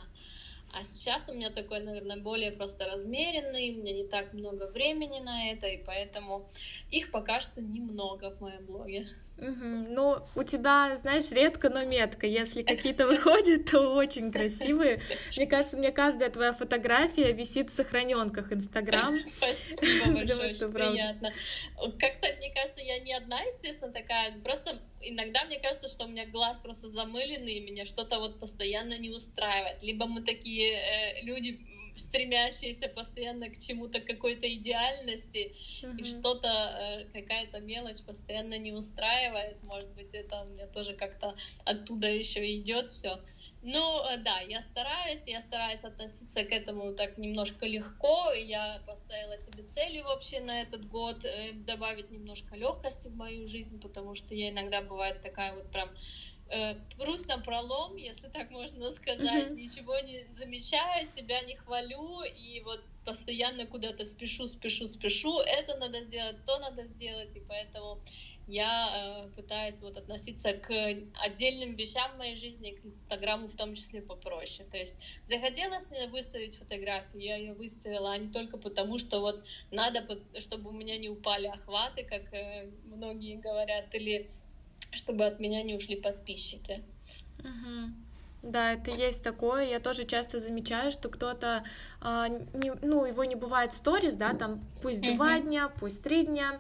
А 0.78 0.84
сейчас 0.84 1.30
у 1.30 1.34
меня 1.34 1.50
такой, 1.52 1.80
наверное, 1.80 2.18
более 2.18 2.52
просто 2.52 2.84
размеренный, 2.84 3.74
у 3.74 3.80
меня 3.80 3.94
не 3.94 4.04
так 4.04 4.34
много 4.34 4.68
времени 4.68 5.22
на 5.22 5.50
это, 5.52 5.68
и 5.68 5.82
поэтому 5.82 6.50
их 6.92 7.12
пока 7.12 7.40
что 7.40 7.62
немного 7.62 8.30
в 8.30 8.42
моем 8.42 8.66
блоге. 8.66 9.08
Угу. 9.38 9.66
Ну, 9.90 10.20
у 10.36 10.44
тебя, 10.44 10.98
знаешь, 10.98 11.30
редко, 11.32 11.70
но 11.70 11.84
метко. 11.84 12.26
Если 12.26 12.62
какие-то 12.64 13.06
выходят, 13.06 13.70
то 13.70 13.94
очень 13.94 14.32
красивые. 14.32 15.02
Мне 15.36 15.46
кажется, 15.46 15.78
мне 15.78 15.92
каждая 15.92 16.30
твоя 16.30 16.54
фотография 16.54 17.34
висит 17.34 17.70
в 17.70 17.74
сохраненках 17.74 18.52
Инстаграм. 18.54 19.14
Спасибо 19.28 20.12
большое, 20.14 20.46
очень 20.46 20.72
приятно. 20.72 21.34
Как-то, 22.00 22.28
мне 22.38 22.52
кажется, 22.54 22.82
я 22.82 23.00
не 23.00 23.14
одна, 23.14 23.40
естественно, 23.42 23.92
такая. 23.92 24.32
Просто 24.42 24.80
иногда 25.02 25.44
мне 25.46 25.60
кажется, 25.60 25.90
что 25.90 26.06
у 26.06 26.08
меня 26.08 26.26
глаз 26.26 26.60
просто 26.62 26.90
замыленный, 26.90 27.56
и 27.56 27.60
меня 27.60 27.86
что-то 27.86 28.20
вот 28.20 28.40
постоянно 28.40 28.98
не 28.98 29.10
устраивает. 29.10 29.84
Либо 29.84 30.06
мы 30.06 30.22
такие 30.22 30.78
э, 30.78 31.22
люди 31.24 31.60
стремящиеся 31.96 32.90
постоянно 32.90 33.50
к 33.50 33.58
чему-то, 33.58 34.00
какой-то 34.02 34.52
идеальности, 34.54 35.56
mm-hmm. 35.82 35.98
и 35.98 36.04
что-то, 36.04 36.50
э, 36.50 37.06
какая-то 37.14 37.60
мелочь 37.60 38.02
постоянно 38.04 38.58
не 38.58 38.72
устраивает. 38.72 39.62
Может 39.64 39.92
быть, 39.94 40.14
это 40.14 40.42
у 40.42 40.52
меня 40.52 40.68
тоже 40.68 40.94
как-то 40.94 41.36
оттуда 41.66 42.08
еще 42.08 42.56
идет 42.56 42.90
все. 42.90 43.20
Ну, 43.62 44.04
э, 44.06 44.18
да, 44.18 44.42
я 44.42 44.62
стараюсь, 44.62 45.26
я 45.26 45.42
стараюсь 45.42 45.84
относиться 45.84 46.44
к 46.44 46.52
этому 46.52 46.94
так 46.94 47.18
немножко 47.18 47.66
легко, 47.66 48.32
я 48.34 48.80
поставила 48.86 49.38
себе 49.38 49.64
цели 49.64 50.02
вообще 50.02 50.40
на 50.40 50.62
этот 50.62 50.88
год 50.88 51.26
э, 51.26 51.52
добавить 51.54 52.12
немножко 52.12 52.56
легкости 52.56 53.08
в 53.08 53.16
мою 53.16 53.48
жизнь, 53.48 53.80
потому 53.80 54.14
что 54.14 54.36
я 54.36 54.50
иногда 54.50 54.82
бывает 54.82 55.22
такая 55.22 55.56
вот 55.56 55.72
прям 55.72 55.90
э, 56.50 56.76
прусь 56.98 57.26
на 57.26 57.40
пролом, 57.40 57.96
если 57.96 58.28
так 58.28 58.50
можно 58.52 58.92
сказать, 58.92 59.48
mm-hmm. 59.48 59.56
ничего 59.56 59.98
не 60.00 60.26
замечаю, 60.32 61.06
себя 61.06 61.42
не 61.42 61.56
хвалю, 61.56 62.24
и 62.24 62.62
вот 62.62 62.82
постоянно 63.06 63.66
куда-то 63.66 64.06
спешу, 64.06 64.48
спешу, 64.48 64.88
спешу, 64.88 65.40
это 65.40 65.78
надо 65.78 66.04
сделать, 66.04 66.44
то 66.46 66.58
надо 66.60 66.86
сделать, 66.88 67.36
и 67.36 67.40
поэтому 67.40 68.00
я 68.48 69.26
э, 69.26 69.36
пытаюсь 69.36 69.82
вот 69.82 69.98
относиться 69.98 70.54
к 70.54 70.72
отдельным 71.24 71.76
вещам 71.76 72.14
в 72.14 72.18
моей 72.18 72.36
жизни, 72.36 72.72
к 72.72 72.86
Инстаграму 72.86 73.48
в 73.48 73.56
том 73.56 73.74
числе 73.74 74.02
попроще. 74.02 74.68
То 74.70 74.78
есть 74.78 74.96
захотелось 75.24 75.90
мне 75.90 76.08
выставить 76.08 76.56
фотографию, 76.56 77.22
я 77.24 77.38
ее 77.38 77.54
выставила, 77.54 78.12
а 78.12 78.18
не 78.18 78.32
только 78.32 78.58
потому, 78.58 79.00
что 79.00 79.22
вот 79.22 79.44
надо, 79.72 80.06
чтобы 80.40 80.70
у 80.70 80.74
меня 80.74 80.98
не 80.98 81.10
упали 81.10 81.48
охваты, 81.48 82.04
как 82.04 82.32
э, 82.34 82.70
многие 82.86 83.38
говорят, 83.38 83.94
или 83.96 84.30
чтобы 84.92 85.26
от 85.26 85.40
меня 85.40 85.64
не 85.64 85.76
ушли 85.76 85.96
подписчики. 85.96 86.84
Угу. 87.40 87.94
Да, 88.44 88.74
это 88.74 88.92
есть 88.92 89.24
такое. 89.24 89.66
Я 89.66 89.80
тоже 89.80 90.06
часто 90.06 90.40
замечаю, 90.40 90.92
что 90.92 91.10
кто-то, 91.10 91.64
а, 92.00 92.28
не, 92.30 92.72
ну, 92.84 93.06
его 93.06 93.24
не 93.24 93.36
бывает 93.36 93.74
в 93.74 93.78
сторис, 93.78 94.14
да, 94.14 94.34
там 94.36 94.64
пусть 94.82 95.02
два 95.02 95.40
дня, 95.40 95.70
пусть 95.80 96.04
три 96.04 96.26
дня, 96.26 96.60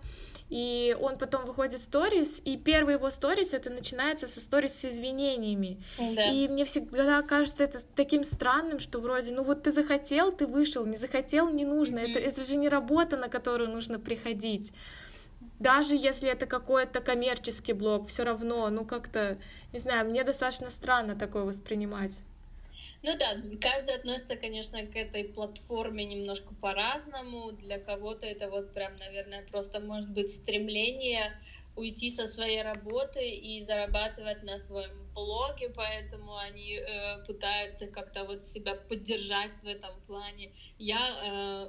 и 0.49 0.95
он 0.99 1.17
потом 1.17 1.45
выходит 1.45 1.79
в 1.79 1.83
сторис, 1.83 2.41
и 2.43 2.57
первый 2.57 2.95
его 2.95 3.09
сторис 3.09 3.53
это 3.53 3.69
начинается 3.69 4.27
со 4.27 4.41
сторис 4.41 4.73
с 4.73 4.85
извинениями. 4.85 5.83
Да. 5.97 6.25
И 6.31 6.47
мне 6.47 6.65
всегда 6.65 7.21
кажется 7.23 7.63
это 7.63 7.79
таким 7.95 8.23
странным, 8.23 8.79
что 8.79 8.99
вроде, 8.99 9.31
ну 9.31 9.43
вот 9.43 9.63
ты 9.63 9.71
захотел, 9.71 10.31
ты 10.31 10.45
вышел, 10.45 10.85
не 10.85 10.97
захотел, 10.97 11.49
не 11.49 11.65
нужно. 11.65 11.99
Mm-hmm. 11.99 12.11
Это, 12.11 12.19
это 12.19 12.41
же 12.41 12.57
не 12.57 12.69
работа, 12.69 13.17
на 13.17 13.27
которую 13.27 13.69
нужно 13.69 13.99
приходить. 13.99 14.71
Даже 15.59 15.95
если 15.95 16.29
это 16.29 16.45
какой-то 16.45 16.99
коммерческий 17.01 17.73
блог, 17.73 18.07
все 18.09 18.23
равно, 18.23 18.69
ну 18.69 18.85
как-то, 18.85 19.37
не 19.71 19.79
знаю, 19.79 20.09
мне 20.09 20.23
достаточно 20.23 20.69
странно 20.69 21.15
такое 21.15 21.43
воспринимать. 21.43 22.11
Ну 23.03 23.15
да, 23.17 23.35
каждый 23.61 23.95
относится, 23.95 24.35
конечно, 24.35 24.83
к 24.85 24.95
этой 24.95 25.25
платформе 25.25 26.05
немножко 26.05 26.53
по-разному. 26.55 27.51
Для 27.51 27.77
кого-то 27.77 28.25
это 28.25 28.49
вот 28.49 28.73
прям, 28.73 28.95
наверное, 28.97 29.43
просто 29.51 29.79
может 29.79 30.09
быть 30.09 30.31
стремление 30.31 31.31
уйти 31.75 32.09
со 32.09 32.25
своей 32.25 32.61
работы 32.61 33.29
и 33.29 33.63
зарабатывать 33.63 34.43
на 34.43 34.57
своем 34.59 35.05
блоге, 35.13 35.69
поэтому 35.75 36.35
они 36.37 36.77
э, 36.77 37.23
пытаются 37.25 37.87
как-то 37.87 38.23
вот 38.23 38.43
себя 38.43 38.75
поддержать 38.75 39.57
в 39.57 39.67
этом 39.67 39.91
плане. 40.07 40.51
Я, 40.79 40.99
э, 41.25 41.67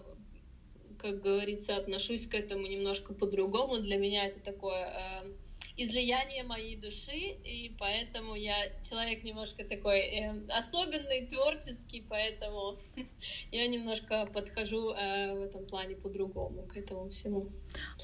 как 0.97 1.21
говорится, 1.21 1.77
отношусь 1.77 2.27
к 2.27 2.35
этому 2.35 2.67
немножко 2.67 3.13
по-другому. 3.13 3.79
Для 3.79 3.99
меня 3.99 4.27
это 4.27 4.41
такое 4.41 4.87
э, 5.25 5.33
излияние 5.77 6.45
моей 6.45 6.77
души, 6.77 7.37
и 7.45 7.75
поэтому 7.79 8.35
я 8.35 8.57
человек 8.83 9.23
немножко 9.25 9.63
такой 9.65 10.01
э, 10.01 10.47
особенный, 10.49 11.27
творческий, 11.27 12.07
поэтому 12.09 12.79
я 13.53 13.67
немножко 13.67 14.27
подхожу 14.33 14.93
э, 14.93 15.35
в 15.35 15.43
этом 15.43 15.67
плане 15.67 15.97
по-другому 15.97 16.63
к 16.63 16.77
этому 16.77 17.11
всему. 17.11 17.49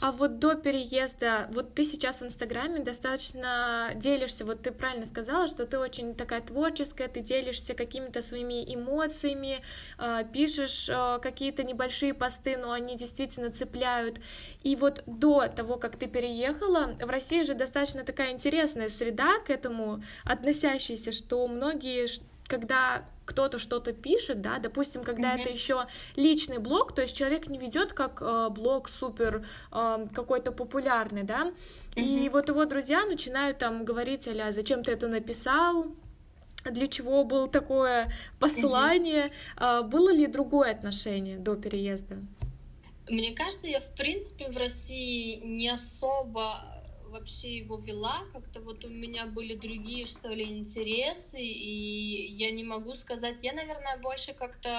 А 0.00 0.12
вот 0.12 0.38
до 0.38 0.54
переезда, 0.54 1.48
вот 1.52 1.74
ты 1.74 1.84
сейчас 1.84 2.20
в 2.20 2.26
Инстаграме 2.26 2.80
достаточно 2.80 3.92
делишься, 3.96 4.44
вот 4.44 4.62
ты 4.62 4.70
правильно 4.70 5.06
сказала, 5.06 5.48
что 5.48 5.66
ты 5.66 5.78
очень 5.78 6.14
такая 6.14 6.42
творческая, 6.42 7.08
ты 7.08 7.20
делишься 7.20 7.74
какими-то 7.74 8.20
своими 8.20 8.74
эмоциями, 8.74 9.60
э, 9.98 10.24
пишешь 10.30 10.90
э, 10.90 11.18
какие-то 11.22 11.62
небольшие 11.62 12.12
посты, 12.12 12.58
но 12.58 12.72
они 12.72 12.96
действительно 12.98 13.50
цепляют. 13.50 14.20
И 14.62 14.76
вот 14.76 15.02
до 15.06 15.48
того, 15.48 15.78
как 15.78 15.98
ты 15.98 16.06
переехала, 16.06 16.96
в 17.00 17.08
России 17.08 17.42
же 17.42 17.54
достаточно 17.62 18.04
такая 18.04 18.32
интересная 18.32 18.88
среда 18.88 19.38
к 19.46 19.50
этому 19.50 20.02
относящаяся, 20.24 21.12
что 21.12 21.46
многие 21.48 22.08
когда 22.48 23.04
кто-то 23.24 23.58
что-то 23.58 23.92
пишет, 23.92 24.40
да, 24.40 24.58
допустим, 24.58 25.04
когда 25.04 25.34
mm-hmm. 25.34 25.40
это 25.40 25.50
еще 25.50 25.86
личный 26.16 26.58
блог, 26.58 26.94
то 26.94 27.02
есть 27.02 27.16
человек 27.16 27.46
не 27.46 27.58
ведет 27.58 27.92
как 27.92 28.20
э, 28.20 28.48
блог 28.50 28.88
супер 28.88 29.46
э, 29.70 30.06
какой-то 30.12 30.52
популярный, 30.52 31.22
да, 31.22 31.52
mm-hmm. 31.94 32.02
и 32.02 32.28
вот 32.28 32.48
его 32.48 32.64
друзья 32.64 33.06
начинают 33.06 33.58
там 33.58 33.84
говорить, 33.84 34.28
аля, 34.28 34.52
зачем 34.52 34.82
ты 34.84 34.92
это 34.92 35.08
написал, 35.08 35.86
для 36.64 36.86
чего 36.88 37.24
было 37.24 37.48
такое 37.48 38.12
послание, 38.38 39.30
mm-hmm. 39.56 39.80
э, 39.80 39.82
было 39.84 40.12
ли 40.12 40.26
другое 40.26 40.72
отношение 40.72 41.38
до 41.38 41.54
переезда? 41.54 42.16
Мне 43.08 43.32
кажется, 43.32 43.66
я 43.66 43.80
в 43.80 43.94
принципе 43.94 44.50
в 44.50 44.56
России 44.56 45.40
не 45.44 45.68
особо 45.68 46.81
вообще 47.12 47.58
его 47.58 47.78
вела, 47.78 48.18
как-то 48.32 48.60
вот 48.60 48.84
у 48.84 48.88
меня 48.88 49.26
были 49.26 49.54
другие, 49.54 50.06
что 50.06 50.28
ли, 50.28 50.44
интересы, 50.50 51.40
и 51.40 52.32
я 52.36 52.50
не 52.50 52.64
могу 52.64 52.94
сказать, 52.94 53.44
я, 53.44 53.52
наверное, 53.52 53.98
больше 53.98 54.32
как-то, 54.32 54.70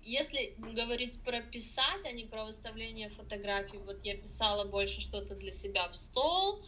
если 0.00 0.54
говорить 0.58 1.22
про 1.22 1.40
писать, 1.42 2.06
а 2.06 2.12
не 2.12 2.24
про 2.24 2.44
выставление 2.44 3.10
фотографий, 3.10 3.78
вот 3.78 4.04
я 4.04 4.16
писала 4.16 4.64
больше 4.64 5.00
что-то 5.00 5.34
для 5.34 5.52
себя 5.52 5.88
в 5.88 5.96
стол, 5.96 6.64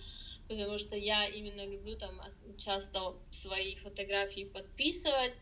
потому 0.48 0.78
что 0.78 0.96
я 0.96 1.26
именно 1.26 1.64
люблю 1.66 1.96
там 1.96 2.20
часто 2.58 3.16
свои 3.30 3.74
фотографии 3.76 4.44
подписывать, 4.44 5.40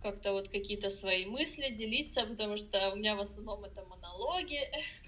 как-то 0.00 0.32
вот 0.32 0.48
какие-то 0.48 0.90
свои 0.90 1.26
мысли 1.26 1.68
делиться, 1.70 2.24
потому 2.24 2.56
что 2.56 2.90
у 2.92 2.96
меня 2.96 3.16
в 3.16 3.20
основном 3.20 3.64
это 3.64 3.84
монологи, 3.84 4.58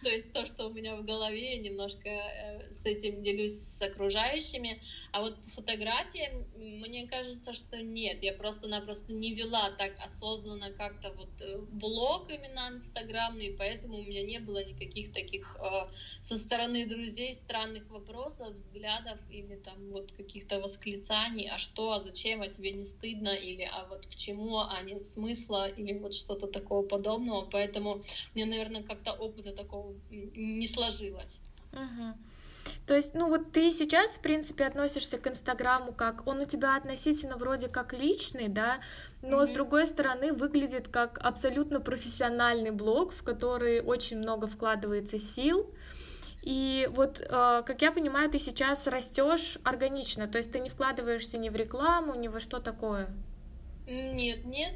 то 0.03 0.11
есть 0.11 0.33
то, 0.33 0.47
что 0.47 0.67
у 0.67 0.73
меня 0.73 0.97
в 0.97 1.05
голове, 1.05 1.57
я 1.57 1.59
немножко 1.59 2.09
э, 2.09 2.73
с 2.73 2.85
этим 2.87 3.23
делюсь 3.23 3.59
с 3.59 3.83
окружающими, 3.83 4.81
а 5.13 5.23
вот 5.23 5.43
по 5.43 5.49
фотографиям 5.51 6.47
мне 6.57 7.07
кажется, 7.07 7.53
что 7.53 7.79
нет, 7.79 8.23
я 8.23 8.33
просто-напросто 8.33 9.13
не 9.13 9.35
вела 9.35 9.71
так 9.71 9.93
осознанно 10.05 10.73
как-то 10.73 11.13
вот 11.13 11.31
э, 11.41 11.59
блог 11.71 12.31
именно 12.31 12.69
инстаграмный, 12.71 13.55
поэтому 13.59 13.99
у 13.99 14.03
меня 14.03 14.23
не 14.23 14.39
было 14.39 14.65
никаких 14.65 15.13
таких 15.13 15.57
э, 15.61 15.85
со 16.21 16.39
стороны 16.39 16.87
друзей 16.87 17.35
странных 17.35 17.89
вопросов, 17.91 18.55
взглядов 18.55 19.21
или 19.31 19.57
там 19.57 19.91
вот 19.91 20.13
каких-то 20.13 20.61
восклицаний, 20.61 21.49
а 21.49 21.59
что, 21.59 21.93
а 21.93 22.01
зачем, 22.01 22.43
а 22.43 22.49
тебе 22.49 22.73
не 22.73 22.85
стыдно, 22.85 23.31
или 23.31 23.63
а 23.63 23.87
вот 23.89 24.07
к 24.07 24.15
чему, 24.15 24.59
а 24.59 24.83
нет 24.83 25.05
смысла 25.05 25.69
или 25.69 25.99
вот 25.99 26.15
что-то 26.15 26.47
такого 26.47 26.87
подобного. 26.87 27.49
Поэтому 27.51 28.03
мне, 28.35 28.47
наверное, 28.47 28.83
как-то 28.83 29.13
опыта 29.13 29.53
такого 29.53 29.92
не 30.11 30.69
сложилось. 30.69 31.41
Угу. 31.73 32.15
То 32.87 32.97
есть, 32.97 33.15
ну 33.15 33.29
вот 33.29 33.53
ты 33.53 33.73
сейчас, 33.73 34.13
в 34.13 34.21
принципе, 34.21 34.65
относишься 34.65 35.19
к 35.19 35.27
Инстаграму 35.27 35.93
как 35.93 36.27
он 36.27 36.41
у 36.41 36.47
тебя 36.47 36.77
относительно 36.77 37.37
вроде 37.37 37.69
как 37.69 37.93
личный, 37.93 38.49
да, 38.49 38.81
но 39.23 39.43
mm-hmm. 39.43 39.47
с 39.47 39.51
другой 39.51 39.87
стороны 39.87 40.33
выглядит 40.33 40.89
как 40.89 41.19
абсолютно 41.23 41.81
профессиональный 41.81 42.71
блог, 42.71 43.15
в 43.15 43.23
который 43.23 43.81
очень 43.81 44.19
много 44.19 44.47
вкладывается 44.47 45.19
сил. 45.19 45.71
И 46.45 46.89
вот, 46.93 47.21
э, 47.21 47.27
как 47.29 47.83
я 47.83 47.93
понимаю, 47.93 48.29
ты 48.29 48.41
сейчас 48.41 48.87
растешь 48.87 49.59
органично, 49.63 50.27
то 50.27 50.39
есть 50.39 50.51
ты 50.51 50.59
не 50.59 50.71
вкладываешься 50.71 51.39
ни 51.39 51.51
в 51.51 51.57
рекламу, 51.57 52.15
ни 52.15 52.27
во 52.27 52.41
что 52.41 52.59
такое. 52.59 53.09
Нет, 53.87 54.45
нет. 54.45 54.73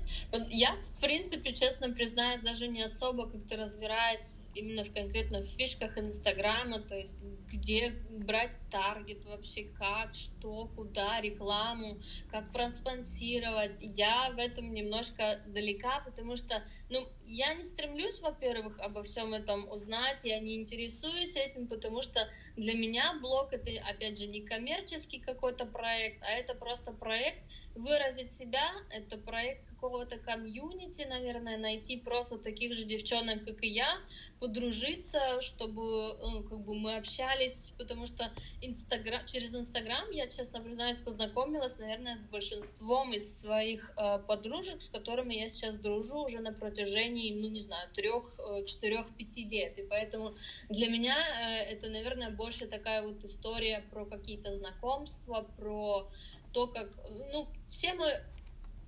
Я, 0.49 0.73
в 0.75 1.01
принципе, 1.01 1.53
честно 1.53 1.91
признаюсь, 1.91 2.41
даже 2.41 2.69
не 2.69 2.83
особо 2.83 3.29
как-то 3.29 3.57
разбираюсь 3.57 4.41
именно 4.57 4.85
в 4.85 4.93
конкретно 4.93 5.43
в 5.43 5.47
фишках 5.47 5.99
Инстаграма, 5.99 6.81
то 6.81 6.97
есть 6.97 7.23
где 7.47 7.91
брать 8.11 8.59
таргет 8.71 9.25
вообще, 9.25 9.65
как, 9.65 10.15
что, 10.15 10.67
куда, 10.75 11.21
рекламу, 11.21 12.01
как 12.31 12.53
проспонсировать. 12.53 13.79
Я 13.81 14.31
в 14.31 14.39
этом 14.39 14.73
немножко 14.73 15.41
далека, 15.47 16.01
потому 16.01 16.37
что, 16.37 16.63
ну, 16.89 17.07
я 17.27 17.55
не 17.55 17.63
стремлюсь, 17.63 18.21
во-первых, 18.21 18.79
обо 18.81 19.03
всем 19.03 19.35
этом 19.35 19.69
узнать, 19.71 20.25
я 20.25 20.39
не 20.41 20.57
интересуюсь 20.57 21.37
этим, 21.37 21.69
потому 21.69 22.03
что 22.03 22.27
для 22.57 22.75
меня 22.75 23.19
блог 23.21 23.53
это, 23.53 23.71
опять 23.89 24.19
же, 24.19 24.27
не 24.27 24.41
коммерческий 24.41 25.21
какой-то 25.21 25.67
проект, 25.67 26.23
а 26.23 26.31
это 26.31 26.55
просто 26.55 26.93
проект 26.93 27.51
выразить 27.75 28.33
себя, 28.33 28.67
это 28.91 29.19
проект 29.19 29.67
какого-то 29.69 30.19
комьюнити, 30.19 31.03
наверное, 31.03 31.59
найти 31.59 31.99
просто 31.99 32.39
таких 32.39 32.73
же 32.73 32.85
девчонок, 32.85 33.45
как 33.45 33.63
и 33.63 33.69
я, 33.69 33.99
подружиться, 34.41 35.41
чтобы 35.41 35.83
ну, 36.21 36.43
как 36.43 36.61
бы 36.61 36.75
мы 36.75 36.97
общались, 36.97 37.73
потому 37.79 38.07
что 38.07 38.31
Инстаграм, 38.61 39.25
через 39.27 39.55
Инстаграм 39.55 40.11
я, 40.11 40.27
честно 40.29 40.61
признаюсь, 40.61 40.99
познакомилась, 40.99 41.79
наверное, 41.79 42.17
с 42.17 42.25
большинством 42.25 43.13
из 43.13 43.41
своих 43.41 43.93
э, 43.97 44.19
подружек, 44.27 44.83
с 44.83 44.91
которыми 44.91 45.35
я 45.35 45.49
сейчас 45.49 45.77
дружу 45.77 46.25
уже 46.25 46.41
на 46.41 46.53
протяжении, 46.53 47.35
ну, 47.35 47.49
не 47.49 47.61
знаю, 47.61 47.89
трех, 47.93 48.35
э, 48.39 48.65
четырех, 48.67 49.15
пяти 49.17 49.45
лет. 49.45 49.79
И 49.79 49.83
поэтому 49.83 50.35
для 50.69 50.89
меня 50.89 51.17
э, 51.17 51.73
это, 51.73 51.89
наверное, 51.89 52.31
больше 52.31 52.67
такая 52.67 53.03
вот 53.03 53.25
история 53.25 53.85
про 53.91 54.05
какие-то 54.05 54.53
знакомства, 54.53 55.47
про 55.57 56.11
то, 56.53 56.67
как, 56.67 56.91
ну, 57.33 57.47
все 57.69 57.95
мы 57.95 58.07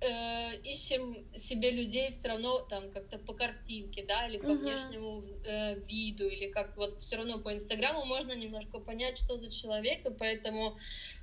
э, 0.01 0.55
ищем 0.63 1.27
себе 1.35 1.71
людей 1.71 2.11
все 2.11 2.29
равно 2.29 2.59
там 2.59 2.91
как-то 2.91 3.17
по 3.19 3.33
картинке, 3.33 4.05
да, 4.07 4.27
или 4.27 4.37
по 4.37 4.45
uh-huh. 4.45 4.57
внешнему 4.57 5.21
э, 5.45 5.75
виду, 5.85 6.27
или 6.27 6.49
как 6.49 6.75
вот 6.77 7.01
все 7.01 7.17
равно 7.17 7.39
по 7.39 7.53
Инстаграму 7.53 8.05
можно 8.05 8.33
немножко 8.33 8.79
понять, 8.79 9.17
что 9.17 9.37
за 9.37 9.51
человек, 9.51 10.05
и 10.05 10.13
поэтому 10.13 10.77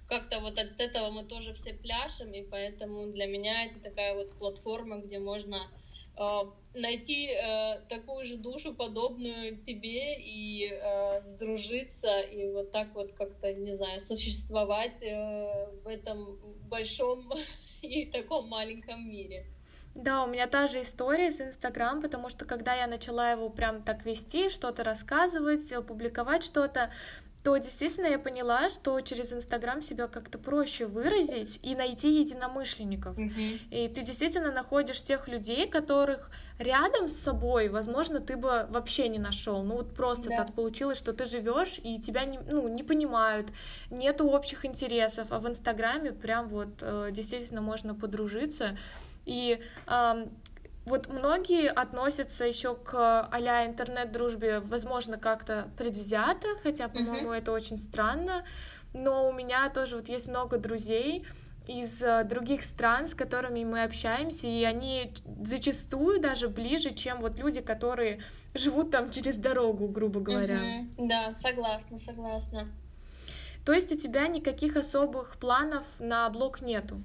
как-то 0.09 0.41
вот 0.41 0.59
от 0.59 0.81
этого 0.81 1.11
мы 1.11 1.25
тоже 1.25 1.53
все 1.53 1.75
пляшем, 1.75 2.33
и 2.33 2.43
поэтому 2.43 3.09
для 3.09 3.27
меня 3.27 3.65
это 3.65 3.81
такая 3.81 4.15
вот 4.15 4.33
платформа, 4.39 4.99
где 4.99 5.19
можно 5.19 5.59
э, 6.17 6.41
найти 6.75 7.31
э, 7.31 7.81
такую 7.89 8.25
же 8.25 8.37
душу, 8.37 8.75
подобную 8.75 9.59
тебе, 9.59 10.17
и 10.19 10.71
э, 10.71 11.23
сдружиться, 11.23 12.21
и 12.21 12.49
вот 12.49 12.71
так 12.71 12.95
вот 12.95 13.13
как-то, 13.13 13.53
не 13.53 13.75
знаю, 13.75 14.01
существовать 14.01 15.03
э, 15.03 15.69
в 15.83 15.89
этом 15.89 16.39
большом 16.69 17.33
и 17.87 18.07
таком 18.07 18.49
маленьком 18.49 19.09
мире. 19.09 19.47
Да, 19.95 20.25
у 20.25 20.27
меня 20.27 20.47
та 20.47 20.67
же 20.67 20.83
история 20.83 21.33
с 21.33 21.41
Инстаграм, 21.41 22.03
потому 22.03 22.29
что 22.29 22.45
когда 22.45 22.75
я 22.75 22.87
начала 22.87 23.31
его 23.31 23.49
прям 23.49 23.83
так 23.83 24.05
вести, 24.05 24.51
что-то 24.51 24.85
рассказывать, 24.85 25.73
публиковать 25.87 26.43
что-то, 26.43 26.93
то 27.47 27.57
действительно 27.59 28.09
я 28.09 28.19
поняла, 28.19 28.69
что 28.69 29.01
через 29.03 29.33
Инстаграм 29.33 29.81
себя 29.81 30.09
как-то 30.09 30.37
проще 30.37 30.87
выразить 30.87 31.61
и 31.63 31.77
найти 31.77 32.21
единомышленников. 32.21 33.17
Mm-hmm. 33.17 33.61
И 33.71 33.87
ты 33.87 34.03
действительно 34.03 34.51
находишь 34.51 35.01
тех 35.01 35.29
людей, 35.29 35.69
которых 35.69 36.33
рядом 36.59 37.09
с 37.09 37.13
собой, 37.13 37.69
возможно, 37.69 38.19
ты 38.19 38.37
бы 38.37 38.67
вообще 38.69 39.07
не 39.07 39.21
нашел. 39.21 39.63
Ну 39.63 39.77
вот 39.77 39.95
просто 39.95 40.29
да. 40.29 40.39
так 40.39 40.55
получилось, 40.55 40.99
что 40.99 41.13
ты 41.13 41.25
живешь 41.27 41.79
и 41.85 42.01
тебя 42.01 42.25
не, 42.25 42.41
ну, 42.41 42.67
не 42.67 42.83
понимают, 42.83 43.47
нету 43.91 44.27
общих 44.27 44.65
интересов, 44.65 45.29
а 45.31 45.39
в 45.39 45.47
Инстаграме 45.47 46.11
прям 46.11 46.49
вот 46.49 46.71
э, 46.81 47.11
действительно 47.13 47.61
можно 47.61 47.95
подружиться. 47.95 48.77
И 49.25 49.61
э, 49.87 50.27
вот 50.87 51.09
многие 51.09 51.69
относятся 51.69 52.45
еще 52.45 52.77
к 52.77 53.29
а 53.31 53.67
интернет-дружбе, 53.67 54.61
возможно, 54.61 55.19
как-то 55.19 55.69
предвзято, 55.77 56.47
хотя, 56.63 56.89
по-моему, 56.89 57.33
uh-huh. 57.33 57.39
это 57.39 57.53
очень 57.53 57.77
странно. 57.77 58.45
Но 58.95 59.29
у 59.29 59.33
меня 59.33 59.69
тоже 59.69 59.97
вот 59.97 60.09
есть 60.09 60.29
много 60.29 60.59
друзей 60.59 61.27
из 61.67 62.01
э, 62.03 62.23
других 62.23 62.63
стран, 62.63 63.09
с 63.09 63.15
которыми 63.15 63.65
мы 63.65 63.83
общаемся, 63.83 64.47
и 64.47 64.63
они 64.63 65.13
зачастую 65.43 66.21
даже 66.21 66.49
ближе, 66.49 66.95
чем 66.95 67.19
вот 67.19 67.37
люди, 67.37 67.61
которые 67.61 68.23
живут 68.55 68.93
там 68.93 69.11
через 69.11 69.37
дорогу, 69.37 69.89
грубо 69.89 70.21
говоря. 70.21 70.55
Uh-huh. 70.55 71.09
Да, 71.09 71.35
согласна, 71.35 71.99
согласна. 71.99 72.69
То 73.65 73.73
есть 73.73 73.91
у 73.91 73.97
тебя 73.97 74.29
никаких 74.29 74.77
особых 74.77 75.37
планов 75.39 75.85
на 75.99 76.31
блог 76.31 76.61
нету? 76.61 77.03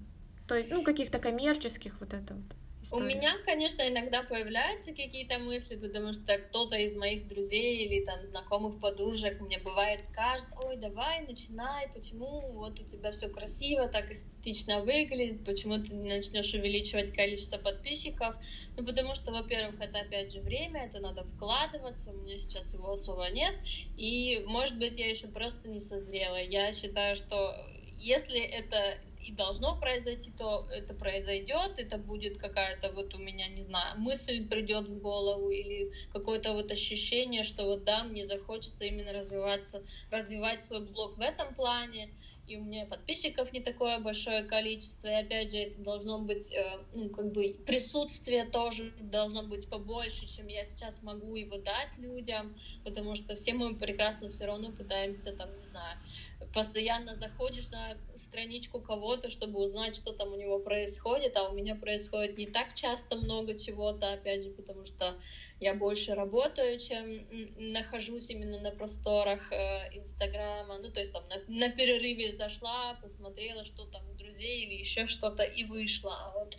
То 0.47 0.55
есть, 0.55 0.71
ну, 0.71 0.83
каких-то 0.83 1.17
коммерческих 1.17 1.99
вот 1.99 2.13
это 2.13 2.35
вот? 2.35 2.60
История. 2.81 3.03
У 3.03 3.07
меня, 3.07 3.37
конечно, 3.45 3.87
иногда 3.87 4.23
появляются 4.23 4.91
какие-то 4.91 5.37
мысли, 5.37 5.75
потому 5.75 6.13
что 6.13 6.37
кто-то 6.37 6.75
из 6.77 6.95
моих 6.95 7.27
друзей 7.27 7.85
или 7.85 8.03
там 8.05 8.25
знакомых 8.25 8.79
подружек 8.79 9.39
мне 9.39 9.59
бывает 9.59 10.03
скажет, 10.03 10.47
ой, 10.57 10.77
давай, 10.77 11.21
начинай, 11.21 11.87
почему 11.89 12.53
вот 12.53 12.79
у 12.79 12.83
тебя 12.83 13.11
все 13.11 13.29
красиво, 13.29 13.87
так 13.87 14.11
эстетично 14.11 14.81
выглядит, 14.81 15.45
почему 15.45 15.77
ты 15.77 15.93
не 15.93 16.09
начнешь 16.09 16.53
увеличивать 16.55 17.13
количество 17.13 17.57
подписчиков? 17.57 18.35
Ну, 18.75 18.83
потому 18.83 19.13
что, 19.13 19.31
во-первых, 19.31 19.79
это 19.79 19.99
опять 19.99 20.31
же 20.31 20.41
время, 20.41 20.85
это 20.85 20.99
надо 20.99 21.23
вкладываться, 21.23 22.09
у 22.09 22.15
меня 22.15 22.39
сейчас 22.39 22.73
его 22.73 22.91
особо 22.91 23.29
нет, 23.29 23.53
и, 23.95 24.43
может 24.47 24.79
быть, 24.79 24.97
я 24.97 25.07
еще 25.07 25.27
просто 25.27 25.69
не 25.69 25.79
созрела. 25.79 26.41
Я 26.41 26.73
считаю, 26.73 27.15
что 27.15 27.55
если 28.01 28.39
это 28.39 28.77
и 29.19 29.31
должно 29.31 29.79
произойти, 29.79 30.31
то 30.31 30.67
это 30.71 30.93
произойдет, 30.93 31.73
это 31.77 31.97
будет 31.97 32.37
какая-то 32.37 32.91
вот 32.93 33.13
у 33.13 33.19
меня, 33.19 33.47
не 33.49 33.61
знаю, 33.61 33.99
мысль 33.99 34.47
придет 34.49 34.87
в 34.87 34.99
голову 34.99 35.49
или 35.49 35.91
какое-то 36.11 36.53
вот 36.53 36.71
ощущение, 36.71 37.43
что 37.43 37.65
вот 37.65 37.83
да, 37.83 38.03
мне 38.03 38.25
захочется 38.25 38.83
именно 38.83 39.13
развиваться, 39.13 39.83
развивать 40.09 40.63
свой 40.63 40.81
блог 40.81 41.17
в 41.17 41.21
этом 41.21 41.53
плане, 41.53 42.09
и 42.47 42.57
у 42.57 42.63
меня 42.63 42.85
подписчиков 42.85 43.53
не 43.53 43.61
такое 43.61 43.99
большое 43.99 44.43
количество, 44.43 45.07
и 45.07 45.13
опять 45.13 45.51
же 45.51 45.57
это 45.57 45.81
должно 45.81 46.19
быть, 46.19 46.51
э, 46.51 46.79
ну, 46.93 47.09
как 47.09 47.31
бы 47.31 47.55
присутствие 47.65 48.43
тоже 48.45 48.91
должно 48.99 49.43
быть 49.43 49.69
побольше, 49.69 50.27
чем 50.27 50.47
я 50.47 50.65
сейчас 50.65 51.01
могу 51.03 51.35
его 51.35 51.57
дать 51.57 51.97
людям, 51.97 52.57
потому 52.83 53.15
что 53.15 53.35
все 53.35 53.53
мы 53.53 53.75
прекрасно 53.75 54.29
все 54.29 54.47
равно 54.47 54.71
пытаемся, 54.71 55.31
там, 55.31 55.57
не 55.59 55.65
знаю, 55.65 55.97
постоянно 56.53 57.15
заходишь 57.15 57.69
на 57.69 57.97
страничку 58.15 58.81
кого-то, 58.81 59.29
чтобы 59.29 59.59
узнать, 59.59 59.95
что 59.95 60.13
там 60.13 60.33
у 60.33 60.35
него 60.35 60.59
происходит, 60.59 61.37
а 61.37 61.49
у 61.49 61.53
меня 61.53 61.75
происходит 61.75 62.37
не 62.37 62.47
так 62.47 62.73
часто 62.73 63.15
много 63.15 63.57
чего-то, 63.57 64.13
опять 64.13 64.43
же, 64.43 64.49
потому 64.49 64.85
что 64.85 65.15
я 65.59 65.73
больше 65.73 66.15
работаю, 66.15 66.79
чем 66.79 67.05
нахожусь 67.71 68.29
именно 68.29 68.59
на 68.59 68.71
просторах 68.71 69.51
э, 69.51 69.89
Инстаграма. 69.93 70.79
Ну, 70.79 70.91
то 70.91 70.99
есть 70.99 71.13
там 71.13 71.23
на, 71.27 71.37
на 71.47 71.69
перерыве 71.69 72.33
зашла, 72.33 72.95
посмотрела, 73.01 73.63
что 73.63 73.85
там 73.85 74.09
у 74.09 74.13
друзей 74.15 74.65
или 74.65 74.79
еще 74.79 75.05
что-то 75.05 75.43
и 75.43 75.63
вышла. 75.63 76.13
А 76.13 76.31
вот 76.31 76.57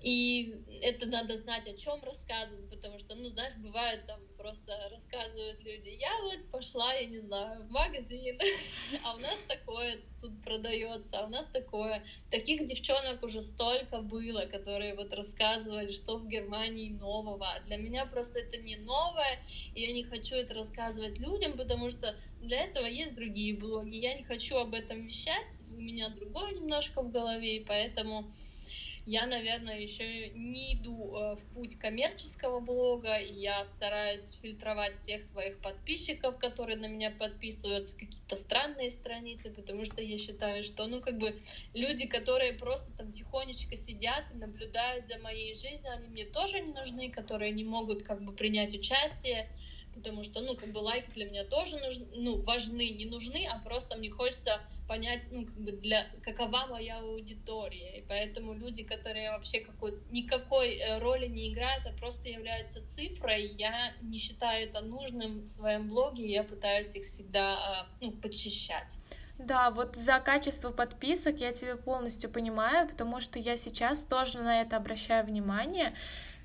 и 0.00 0.54
это 0.82 1.08
надо 1.08 1.36
знать, 1.36 1.66
о 1.66 1.76
чем 1.76 2.02
рассказывать, 2.04 2.70
потому 2.70 2.98
что, 2.98 3.14
ну, 3.16 3.28
знаешь, 3.28 3.56
бывает 3.56 4.06
там 4.06 4.20
просто 4.38 4.72
рассказывают 4.90 5.62
люди, 5.64 5.90
я 6.00 6.10
вот 6.22 6.50
пошла, 6.50 6.92
я 6.94 7.06
не 7.06 7.18
знаю, 7.18 7.64
в 7.64 7.70
магазин, 7.70 8.38
а 9.04 9.14
у 9.14 9.18
нас 9.18 9.42
такое 9.46 9.98
тут 10.20 10.42
продается, 10.42 11.18
а 11.18 11.26
у 11.26 11.28
нас 11.28 11.46
такое. 11.46 12.04
Таких 12.30 12.66
девчонок 12.66 13.22
уже 13.22 13.42
столько 13.42 14.00
было, 14.00 14.46
которые 14.46 14.94
вот 14.94 15.12
рассказывали, 15.12 15.90
что 15.90 16.18
в 16.18 16.26
Германии 16.26 16.90
нового. 16.90 17.46
А 17.46 17.60
для 17.66 17.76
меня 17.76 18.06
просто 18.06 18.40
это 18.40 18.58
не 18.58 18.76
новое, 18.76 19.38
и 19.74 19.82
я 19.82 19.92
не 19.92 20.04
хочу 20.04 20.34
это 20.34 20.54
рассказывать 20.54 21.18
людям, 21.18 21.56
потому 21.56 21.90
что 21.90 22.14
для 22.40 22.64
этого 22.64 22.86
есть 22.86 23.14
другие 23.14 23.56
блоги. 23.56 23.96
Я 23.96 24.14
не 24.14 24.22
хочу 24.22 24.56
об 24.56 24.74
этом 24.74 25.06
вещать, 25.06 25.62
у 25.70 25.80
меня 25.80 26.08
другое 26.10 26.52
немножко 26.52 27.02
в 27.02 27.10
голове, 27.10 27.56
и 27.56 27.64
поэтому 27.64 28.32
я, 29.08 29.24
наверное, 29.24 29.80
еще 29.80 30.28
не 30.32 30.74
иду 30.74 31.16
э, 31.16 31.36
в 31.36 31.46
путь 31.54 31.78
коммерческого 31.78 32.60
блога, 32.60 33.16
и 33.16 33.32
я 33.32 33.64
стараюсь 33.64 34.32
фильтровать 34.32 34.94
всех 34.94 35.24
своих 35.24 35.62
подписчиков, 35.62 36.38
которые 36.38 36.76
на 36.76 36.88
меня 36.88 37.10
подписываются, 37.10 37.96
какие-то 37.96 38.36
странные 38.36 38.90
страницы, 38.90 39.50
потому 39.50 39.86
что 39.86 40.02
я 40.02 40.18
считаю, 40.18 40.62
что, 40.62 40.86
ну, 40.86 41.00
как 41.00 41.16
бы, 41.16 41.34
люди, 41.72 42.06
которые 42.06 42.52
просто 42.52 42.92
там 42.92 43.10
тихонечко 43.12 43.76
сидят 43.76 44.26
и 44.30 44.36
наблюдают 44.36 45.08
за 45.08 45.18
моей 45.20 45.54
жизнью, 45.54 45.90
они 45.94 46.08
мне 46.08 46.26
тоже 46.26 46.60
не 46.60 46.74
нужны, 46.74 47.10
которые 47.10 47.52
не 47.52 47.64
могут, 47.64 48.02
как 48.02 48.22
бы, 48.22 48.34
принять 48.34 48.74
участие, 48.74 49.48
потому 49.94 50.22
что, 50.22 50.40
ну, 50.40 50.56
как 50.56 50.72
бы, 50.72 50.78
лайки 50.78 51.10
для 51.10 51.26
меня 51.26 51.44
тоже 51.44 51.78
нужны, 51.78 52.06
ну, 52.14 52.40
важны, 52.42 52.90
не 52.90 53.06
нужны, 53.06 53.46
а 53.50 53.58
просто 53.60 53.96
мне 53.96 54.10
хочется 54.10 54.60
понять, 54.88 55.20
ну, 55.30 55.44
как 55.44 55.56
бы 55.56 55.72
для 55.72 56.06
какова 56.24 56.66
моя 56.66 56.98
аудитория. 57.00 57.98
И 57.98 58.04
поэтому 58.08 58.54
люди, 58.54 58.84
которые 58.84 59.30
вообще 59.32 59.60
какой, 59.60 59.98
никакой 60.10 60.76
э, 60.76 60.98
роли 60.98 61.26
не 61.26 61.52
играют, 61.52 61.86
а 61.86 61.92
просто 61.92 62.28
являются 62.28 62.86
цифрой, 62.88 63.54
я 63.58 63.94
не 64.00 64.18
считаю 64.18 64.66
это 64.66 64.80
нужным 64.80 65.42
в 65.42 65.46
своем 65.46 65.88
блоге, 65.88 66.30
я 66.30 66.42
пытаюсь 66.42 66.94
их 66.96 67.04
всегда 67.04 67.86
э, 68.00 68.04
ну, 68.04 68.12
подчищать. 68.12 68.98
Да, 69.38 69.70
вот 69.70 69.94
за 69.94 70.18
качество 70.18 70.72
подписок 70.72 71.38
я 71.38 71.52
тебя 71.52 71.76
полностью 71.76 72.28
понимаю, 72.28 72.88
потому 72.88 73.20
что 73.20 73.38
я 73.38 73.56
сейчас 73.56 74.02
тоже 74.02 74.38
на 74.38 74.62
это 74.62 74.76
обращаю 74.76 75.24
внимание. 75.24 75.94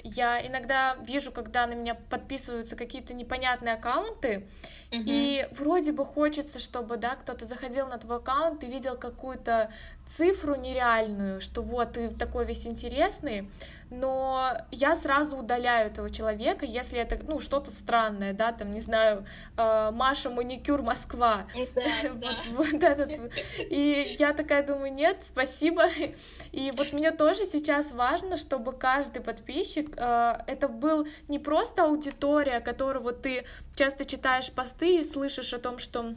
Я 0.03 0.45
иногда 0.45 0.97
вижу, 1.05 1.31
когда 1.31 1.65
на 1.65 1.73
меня 1.73 1.95
подписываются 1.95 2.75
какие-то 2.75 3.13
непонятные 3.13 3.75
аккаунты, 3.75 4.45
uh-huh. 4.91 5.03
и 5.05 5.47
вроде 5.51 5.93
бы 5.93 6.05
хочется, 6.05 6.59
чтобы, 6.59 6.97
да, 6.97 7.15
кто-то 7.15 7.45
заходил 7.45 7.87
на 7.87 7.97
твой 7.97 8.17
аккаунт 8.17 8.63
и 8.63 8.67
видел 8.67 8.97
какую-то 8.97 9.71
цифру 10.05 10.55
нереальную, 10.55 11.39
что 11.39 11.61
вот 11.61 11.93
ты 11.93 12.09
такой 12.09 12.45
весь 12.45 12.67
интересный, 12.67 13.49
но 13.93 14.57
я 14.71 14.95
сразу 14.95 15.37
удаляю 15.37 15.87
этого 15.87 16.09
человека, 16.09 16.65
если 16.65 16.99
это, 16.99 17.19
ну, 17.27 17.39
что-то 17.39 17.69
странное, 17.71 18.33
да, 18.33 18.51
там, 18.51 18.73
не 18.73 18.81
знаю, 18.81 19.25
э, 19.55 19.91
Маша 19.91 20.29
маникюр 20.29 20.81
Москва. 20.81 21.45
Вот, 22.53 22.83
этот. 22.83 23.11
И 23.59 24.15
я 24.19 24.33
такая 24.33 24.65
думаю, 24.65 24.93
нет, 24.93 25.17
спасибо. 25.21 25.87
И 26.51 26.71
вот 26.71 26.93
мне 26.93 27.11
тоже 27.11 27.45
сейчас 27.45 27.91
важно, 27.91 28.37
чтобы 28.37 28.73
каждый 28.73 29.21
подписчик, 29.21 29.93
э, 29.95 30.35
это 30.47 30.67
был 30.67 31.07
не 31.27 31.39
просто 31.39 31.83
аудитория, 31.83 32.59
которую 32.59 33.03
вот 33.03 33.21
ты 33.21 33.45
часто 33.75 34.05
читаешь 34.05 34.51
посты 34.51 34.99
и 34.99 35.03
слышишь 35.03 35.53
о 35.53 35.59
том, 35.59 35.77
что 35.79 36.15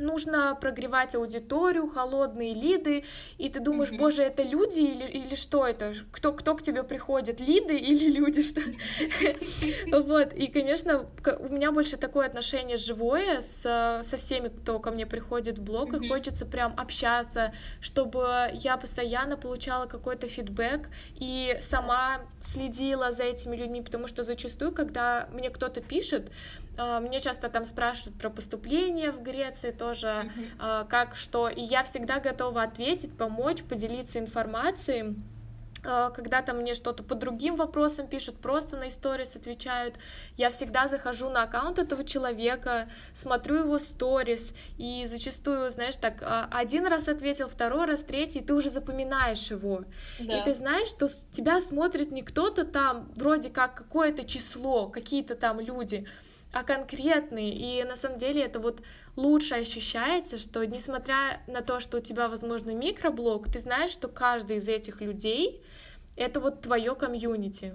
нужно 0.00 0.56
прогревать 0.60 1.14
аудиторию, 1.14 1.88
холодные 1.88 2.54
лиды, 2.54 3.04
и 3.38 3.48
ты 3.48 3.60
думаешь, 3.60 3.90
mm-hmm. 3.90 3.98
боже, 3.98 4.22
это 4.22 4.42
люди 4.42 4.80
или, 4.80 5.06
или 5.06 5.34
что 5.34 5.66
это? 5.66 5.94
Кто, 6.10 6.32
кто 6.32 6.54
к 6.54 6.62
тебе 6.62 6.82
приходит, 6.82 7.40
лиды 7.40 7.78
или 7.78 8.10
люди, 8.10 8.42
что 8.42 8.60
Вот, 10.02 10.32
и, 10.32 10.46
конечно, 10.48 11.06
у 11.38 11.48
меня 11.48 11.72
больше 11.72 11.96
такое 11.96 12.26
отношение 12.26 12.76
живое 12.76 13.40
со 13.40 14.16
всеми, 14.16 14.48
кто 14.48 14.78
ко 14.78 14.90
мне 14.90 15.06
приходит 15.06 15.58
в 15.58 15.62
блог, 15.62 15.94
и 15.94 16.08
хочется 16.08 16.46
прям 16.46 16.74
общаться, 16.76 17.52
чтобы 17.80 18.50
я 18.54 18.76
постоянно 18.76 19.36
получала 19.36 19.86
какой-то 19.86 20.28
фидбэк 20.28 20.88
и 21.16 21.56
сама 21.60 22.22
следила 22.40 23.12
за 23.12 23.24
этими 23.24 23.56
людьми, 23.56 23.82
потому 23.82 24.08
что 24.08 24.24
зачастую, 24.24 24.72
когда 24.72 25.28
мне 25.32 25.50
кто-то 25.50 25.80
пишет, 25.80 26.30
мне 27.00 27.20
часто 27.20 27.48
там 27.48 27.64
спрашивают 27.64 28.18
про 28.18 28.30
поступление 28.30 29.12
в 29.12 29.22
Греции 29.22 29.70
тоже, 29.70 30.30
э, 30.58 30.84
как 30.88 31.16
что, 31.16 31.48
и 31.48 31.60
я 31.60 31.84
всегда 31.84 32.20
готова 32.20 32.62
ответить, 32.62 33.16
помочь, 33.16 33.62
поделиться 33.62 34.18
информацией. 34.18 35.16
Э, 35.82 36.10
когда 36.14 36.42
там 36.42 36.58
мне 36.58 36.74
что-то 36.74 37.02
по 37.02 37.14
другим 37.14 37.56
вопросам 37.56 38.06
пишут, 38.06 38.36
просто 38.36 38.76
на 38.76 38.90
сторис 38.90 39.36
отвечают, 39.36 39.96
я 40.36 40.50
всегда 40.50 40.88
захожу 40.88 41.28
на 41.30 41.42
аккаунт 41.42 41.78
этого 41.78 42.04
человека, 42.04 42.88
смотрю 43.14 43.56
его 43.56 43.78
сторис, 43.78 44.54
и 44.78 45.06
зачастую, 45.06 45.70
знаешь, 45.70 45.96
так, 45.96 46.22
один 46.50 46.86
раз 46.86 47.08
ответил, 47.08 47.48
второй 47.48 47.86
раз, 47.86 48.02
третий, 48.02 48.40
ты 48.40 48.54
уже 48.54 48.70
запоминаешь 48.70 49.50
его. 49.50 49.84
Да. 50.18 50.38
И 50.38 50.44
ты 50.44 50.54
знаешь, 50.54 50.88
что 50.88 51.08
тебя 51.32 51.60
смотрит 51.60 52.10
не 52.10 52.22
кто-то 52.22 52.64
там, 52.64 53.10
вроде 53.16 53.50
как 53.50 53.74
какое-то 53.74 54.24
число, 54.24 54.88
какие-то 54.88 55.34
там 55.34 55.60
люди, 55.60 56.06
а 56.52 56.64
конкретные. 56.64 57.54
И 57.54 57.84
на 57.84 57.96
самом 57.96 58.18
деле 58.18 58.42
это 58.42 58.58
вот 58.58 58.82
лучше 59.16 59.54
ощущается, 59.54 60.38
что 60.38 60.64
несмотря 60.66 61.42
на 61.46 61.62
то, 61.62 61.80
что 61.80 61.98
у 61.98 62.00
тебя, 62.00 62.28
возможно, 62.28 62.70
микроблог, 62.70 63.50
ты 63.52 63.58
знаешь, 63.58 63.90
что 63.90 64.08
каждый 64.08 64.56
из 64.56 64.68
этих 64.68 65.00
людей 65.00 65.62
это 66.16 66.40
вот 66.40 66.62
твое 66.62 66.94
комьюнити. 66.94 67.74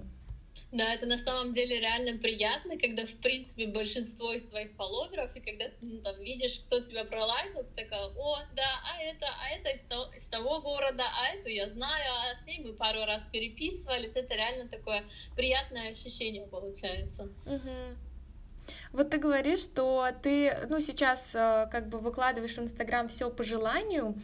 Да, 0.72 0.94
это 0.94 1.06
на 1.06 1.18
самом 1.18 1.54
деле 1.54 1.80
реально 1.80 2.18
приятно, 2.20 2.78
когда, 2.78 3.06
в 3.06 3.18
принципе, 3.18 3.68
большинство 3.68 4.34
из 4.34 4.46
твоих 4.46 4.72
фолловеров, 4.72 5.34
и 5.36 5.40
когда 5.40 5.66
ну, 5.82 6.02
там 6.02 6.22
видишь, 6.22 6.60
кто 6.60 6.82
тебя 6.82 7.06
пролайкал, 7.06 7.64
ты 7.64 7.84
такая, 7.84 8.08
о, 8.18 8.40
да, 8.56 8.82
а 8.84 9.02
это, 9.02 9.26
а 9.26 9.50
это 9.56 9.70
из 9.70 9.84
того, 9.84 10.12
из 10.14 10.28
того 10.28 10.62
города, 10.62 11.04
а 11.22 11.36
эту 11.36 11.50
я 11.50 11.70
знаю, 11.70 12.12
а 12.30 12.36
с 12.36 12.46
ней 12.46 12.60
мы 12.60 12.74
пару 12.74 13.06
раз 13.06 13.26
переписывались, 13.32 14.16
это 14.16 14.34
реально 14.36 14.68
такое 14.68 15.04
приятное 15.36 15.92
ощущение 15.92 16.46
получается. 16.48 17.30
Угу. 17.46 17.96
Вот 18.96 19.10
ты 19.10 19.18
говоришь, 19.18 19.60
что 19.60 20.08
ты, 20.24 20.68
ну, 20.70 20.80
сейчас 20.80 21.32
э, 21.36 21.68
как 21.70 21.90
бы 21.90 21.98
выкладываешь 21.98 22.56
в 22.56 22.60
Инстаграм 22.60 23.10
все 23.10 23.30
по 23.30 23.44
желанию, 23.44 24.16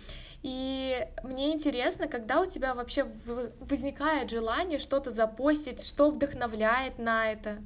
и 0.43 1.05
мне 1.23 1.51
интересно, 1.51 2.07
когда 2.07 2.39
у 2.39 2.45
тебя 2.45 2.73
вообще 2.73 3.03
возникает 3.59 4.29
желание 4.29 4.79
что-то 4.79 5.11
запостить, 5.11 5.85
что 5.85 6.09
вдохновляет 6.09 6.99
на 6.99 7.33
это? 7.33 7.61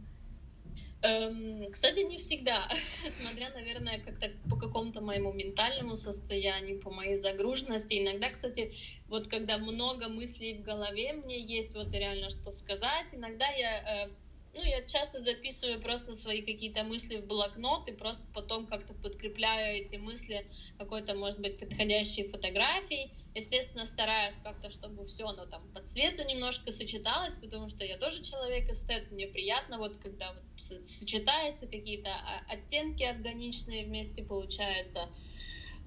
Эм, 1.03 1.71
кстати, 1.71 1.99
не 1.99 2.17
всегда, 2.17 2.59
смотря, 3.07 3.51
наверное, 3.51 3.99
как-то 3.99 4.31
по 4.49 4.55
какому-то 4.55 5.01
моему 5.01 5.31
ментальному 5.31 5.95
состоянию, 5.97 6.79
по 6.79 6.89
моей 6.89 7.17
загруженности. 7.17 8.01
Иногда, 8.01 8.29
кстати, 8.29 8.73
вот 9.09 9.27
когда 9.27 9.59
много 9.59 10.09
мыслей 10.09 10.55
в 10.55 10.63
голове, 10.63 11.13
мне 11.13 11.39
есть 11.39 11.75
вот 11.75 11.93
реально 11.93 12.31
что 12.31 12.51
сказать. 12.51 13.13
Иногда 13.13 13.45
я 13.51 14.05
э, 14.05 14.09
ну, 14.55 14.63
я 14.63 14.81
часто 14.81 15.19
записываю 15.19 15.81
просто 15.81 16.15
свои 16.15 16.41
какие-то 16.41 16.83
мысли 16.83 17.17
в 17.17 17.25
блокнот 17.25 17.87
и 17.89 17.93
просто 17.93 18.23
потом 18.33 18.67
как-то 18.67 18.93
подкрепляю 18.93 19.83
эти 19.83 19.97
мысли 19.97 20.45
какой-то, 20.77 21.15
может 21.15 21.39
быть, 21.39 21.59
подходящей 21.59 22.27
фотографией. 22.27 23.11
Естественно, 23.33 23.85
стараюсь 23.85 24.37
как-то, 24.43 24.69
чтобы 24.69 25.03
все 25.05 25.25
оно 25.25 25.45
там 25.45 25.67
по 25.73 25.81
цвету 25.81 26.25
немножко 26.25 26.71
сочеталось, 26.71 27.37
потому 27.37 27.67
что 27.67 27.83
я 27.83 27.97
тоже 27.97 28.23
человек 28.23 28.69
эстет, 28.69 29.11
мне 29.11 29.27
приятно 29.27 29.77
вот 29.77 29.97
когда 29.97 30.31
вот 30.31 30.43
сочетаются 30.57 31.67
какие-то 31.67 32.11
оттенки 32.47 33.03
органичные 33.03 33.85
вместе 33.85 34.23
получаются. 34.23 35.09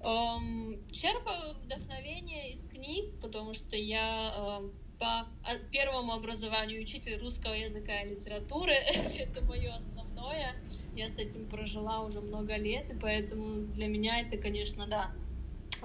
Эм, 0.01 0.87
черпаю 0.91 1.55
вдохновение 1.55 2.53
из 2.53 2.67
книг, 2.67 3.19
потому 3.19 3.53
что 3.53 3.75
я 3.75 4.59
эм, 4.61 4.73
по 4.99 5.27
первому 5.71 6.13
образованию 6.13 6.81
учитель 6.81 7.17
русского 7.17 7.53
языка 7.53 8.01
и 8.01 8.09
литературы. 8.15 8.73
это 9.17 9.41
мое 9.45 9.73
основное. 9.73 10.53
Я 10.93 11.09
с 11.09 11.17
этим 11.17 11.47
прожила 11.47 12.01
уже 12.01 12.21
много 12.21 12.57
лет, 12.57 12.91
и 12.91 12.95
поэтому 12.95 13.67
для 13.67 13.87
меня 13.87 14.19
это, 14.19 14.37
конечно, 14.37 14.87
да, 14.87 15.11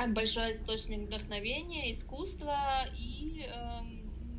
большой 0.08 0.52
источник 0.52 1.06
вдохновения, 1.06 1.92
искусства 1.92 2.86
и, 2.96 3.46
э, 3.48 3.80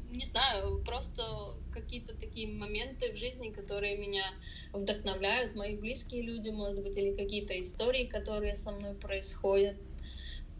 не 0.09 0.25
знаю, 0.25 0.83
просто 0.83 1.23
какие-то 1.71 2.13
такие 2.13 2.49
моменты 2.49 3.13
в 3.13 3.15
жизни, 3.15 3.51
которые 3.51 3.97
меня 3.97 4.25
вдохновляют, 4.73 5.55
мои 5.55 5.77
близкие 5.77 6.21
люди, 6.21 6.49
может 6.49 6.83
быть, 6.83 6.97
или 6.97 7.15
какие-то 7.15 7.59
истории, 7.61 8.05
которые 8.05 8.55
со 8.55 8.71
мной 8.71 8.95
происходят. 8.95 9.77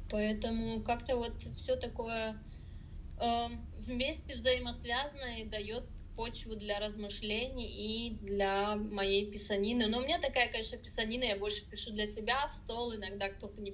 Поэтому 0.09 0.81
как-то 0.83 1.17
вот 1.17 1.41
все 1.41 1.75
такое 1.75 2.41
вместе 3.17 4.35
взаимосвязано 4.35 5.39
и 5.39 5.45
дает 5.45 5.85
почву 6.15 6.55
для 6.55 6.79
размышлений 6.79 7.67
и 7.67 8.17
для 8.21 8.75
моей 8.75 9.29
писанины. 9.31 9.87
Но 9.87 9.99
у 9.99 10.01
меня 10.01 10.19
такая, 10.19 10.47
конечно, 10.49 10.77
писанина, 10.77 11.25
я 11.25 11.35
больше 11.35 11.69
пишу 11.69 11.91
для 11.91 12.07
себя 12.07 12.47
в 12.47 12.53
стол, 12.53 12.95
иногда 12.95 13.29
кто-то 13.29 13.61
не, 13.61 13.71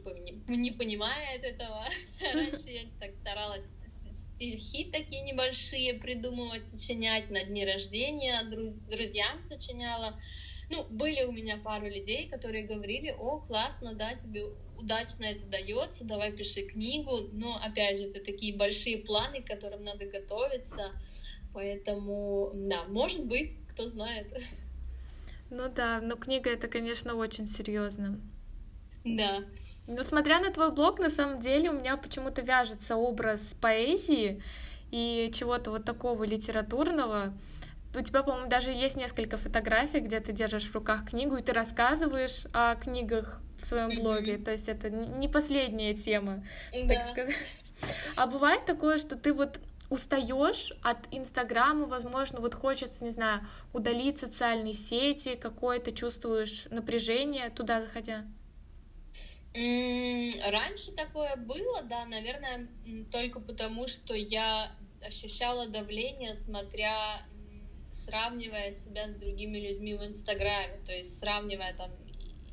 не 0.48 0.72
понимает 0.72 1.44
этого. 1.44 1.86
Раньше 2.34 2.70
я 2.70 2.82
так 3.00 3.14
старалась 3.14 3.68
стихи 4.42 4.86
такие 4.86 5.22
небольшие 5.22 5.94
придумывать, 5.96 6.68
сочинять 6.68 7.30
на 7.30 7.44
дни 7.44 7.66
рождения, 7.66 8.42
друзьям 8.90 9.44
сочиняла. 9.44 10.20
Ну, 10.72 10.86
были 10.90 11.24
у 11.24 11.32
меня 11.32 11.58
пару 11.58 11.88
людей, 11.88 12.30
которые 12.30 12.64
говорили, 12.66 13.14
о, 13.20 13.40
классно, 13.40 13.94
да, 13.94 14.14
тебе 14.14 14.46
удачно 14.78 15.26
это 15.26 15.46
дается, 15.46 16.06
давай 16.06 16.32
пиши 16.32 16.62
книгу. 16.62 17.30
Но, 17.34 17.60
опять 17.62 17.98
же, 17.98 18.06
это 18.06 18.24
такие 18.24 18.56
большие 18.56 19.00
планы, 19.00 19.42
к 19.42 19.48
которым 19.48 19.84
надо 19.84 20.06
готовиться. 20.06 20.92
Поэтому, 21.54 22.52
да, 22.54 22.86
может 22.86 23.26
быть, 23.26 23.56
кто 23.70 23.88
знает. 23.88 24.34
Ну 25.50 25.68
да, 25.68 26.00
но 26.00 26.16
книга 26.16 26.50
это, 26.50 26.70
конечно, 26.70 27.16
очень 27.16 27.46
серьезно. 27.46 28.22
Да. 29.04 29.44
Но 29.88 30.04
смотря 30.04 30.40
на 30.40 30.52
твой 30.52 30.72
блог, 30.72 31.00
на 31.00 31.10
самом 31.10 31.42
деле 31.42 31.70
у 31.72 31.74
меня 31.74 31.98
почему-то 31.98 32.42
вяжется 32.42 32.96
образ 32.96 33.56
поэзии 33.60 34.42
и 34.92 35.30
чего-то 35.34 35.72
вот 35.72 35.84
такого 35.84 36.24
литературного. 36.24 37.34
У 37.94 38.02
тебя, 38.02 38.24
по-моему, 38.24 38.48
даже 38.48 38.72
есть 38.72 38.96
несколько 38.96 39.38
фотографий, 39.38 40.00
где 40.00 40.20
ты 40.20 40.32
держишь 40.32 40.70
в 40.70 40.76
руках 40.76 41.10
книгу, 41.10 41.36
и 41.38 41.42
ты 41.42 41.52
рассказываешь 41.52 42.46
о 42.54 42.76
книгах 42.76 43.42
в 43.60 43.66
своем 43.66 43.90
блоге. 44.02 44.38
То 44.38 44.52
есть 44.52 44.70
это 44.70 44.90
не 44.90 45.28
последняя 45.28 45.94
тема, 45.94 46.46
да. 46.72 46.96
так 46.96 47.12
сказать. 47.12 47.36
А 48.16 48.28
бывает 48.28 48.66
такое, 48.66 48.98
что 48.98 49.16
ты 49.16 49.34
вот 49.34 49.60
устаешь 49.90 50.72
от 50.82 51.00
Инстаграма, 51.12 51.86
возможно, 51.86 52.40
вот 52.40 52.56
хочется, 52.56 53.04
не 53.04 53.12
знаю, 53.12 53.46
удалить 53.74 54.20
социальные 54.20 54.74
сети, 54.74 55.36
какое-то 55.36 55.92
чувствуешь 55.92 56.66
напряжение 56.70 57.50
туда 57.50 57.82
заходя? 57.82 58.26
Раньше 59.54 60.94
такое 60.96 61.36
было, 61.36 61.82
да, 61.84 62.06
наверное, 62.06 62.70
только 63.12 63.42
потому, 63.42 63.86
что 63.86 64.14
я 64.14 64.72
ощущала 65.06 65.68
давление, 65.68 66.36
смотря 66.36 67.22
сравнивая 67.92 68.72
себя 68.72 69.10
с 69.10 69.16
другими 69.16 69.58
людьми 69.58 69.96
в 69.96 70.06
Инстаграме, 70.06 70.80
то 70.86 70.94
есть 70.94 71.20
сравнивая 71.20 71.74
там 71.74 71.92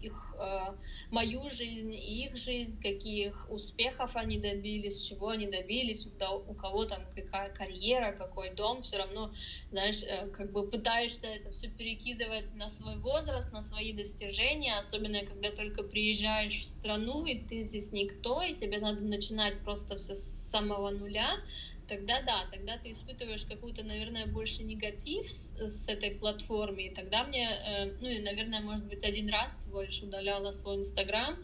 их, 0.02 0.34
э, 0.38 0.74
мою 1.10 1.48
жизнь 1.50 1.92
и 1.94 2.26
их 2.26 2.36
жизнь, 2.36 2.80
каких 2.80 3.46
успехов 3.50 4.16
они 4.16 4.38
добились, 4.38 5.00
чего 5.00 5.28
они 5.28 5.46
добились, 5.46 6.06
у, 6.06 6.10
у 6.50 6.54
кого 6.54 6.84
там 6.84 7.02
какая 7.14 7.52
карьера, 7.52 8.12
какой 8.12 8.54
дом, 8.54 8.82
все 8.82 8.98
равно, 8.98 9.32
знаешь, 9.70 10.02
э, 10.04 10.28
как 10.28 10.52
бы 10.52 10.68
пытаешься 10.68 11.26
это 11.26 11.50
все 11.50 11.68
перекидывать 11.68 12.54
на 12.54 12.68
свой 12.68 12.96
возраст, 12.96 13.52
на 13.52 13.62
свои 13.62 13.92
достижения, 13.92 14.76
особенно 14.78 15.20
когда 15.20 15.50
только 15.50 15.82
приезжаешь 15.82 16.60
в 16.60 16.64
страну, 16.64 17.24
и 17.26 17.38
ты 17.38 17.62
здесь 17.62 17.92
никто, 17.92 18.40
и 18.42 18.54
тебе 18.54 18.78
надо 18.78 19.02
начинать 19.02 19.58
просто 19.64 19.96
все 19.96 20.14
с 20.14 20.50
самого 20.50 20.90
нуля, 20.90 21.28
тогда 21.88 22.20
да, 22.22 22.46
тогда 22.52 22.76
ты 22.76 22.92
испытываешь 22.92 23.44
какую-то, 23.44 23.82
наверное, 23.82 24.26
больше 24.26 24.62
негатив 24.62 25.26
с, 25.30 25.52
с 25.58 25.88
этой 25.88 26.12
платформы, 26.12 26.82
и 26.82 26.94
тогда 26.94 27.24
мне, 27.24 27.48
э, 27.48 27.86
ну 28.00 28.08
и, 28.08 28.20
наверное, 28.20 28.60
может 28.60 28.86
быть, 28.86 29.04
один 29.04 29.28
раз 29.30 29.60
всего 29.60 29.82
лишь 29.82 30.02
удаляла 30.02 30.50
свой 30.50 30.76
Инстаграм, 30.76 31.36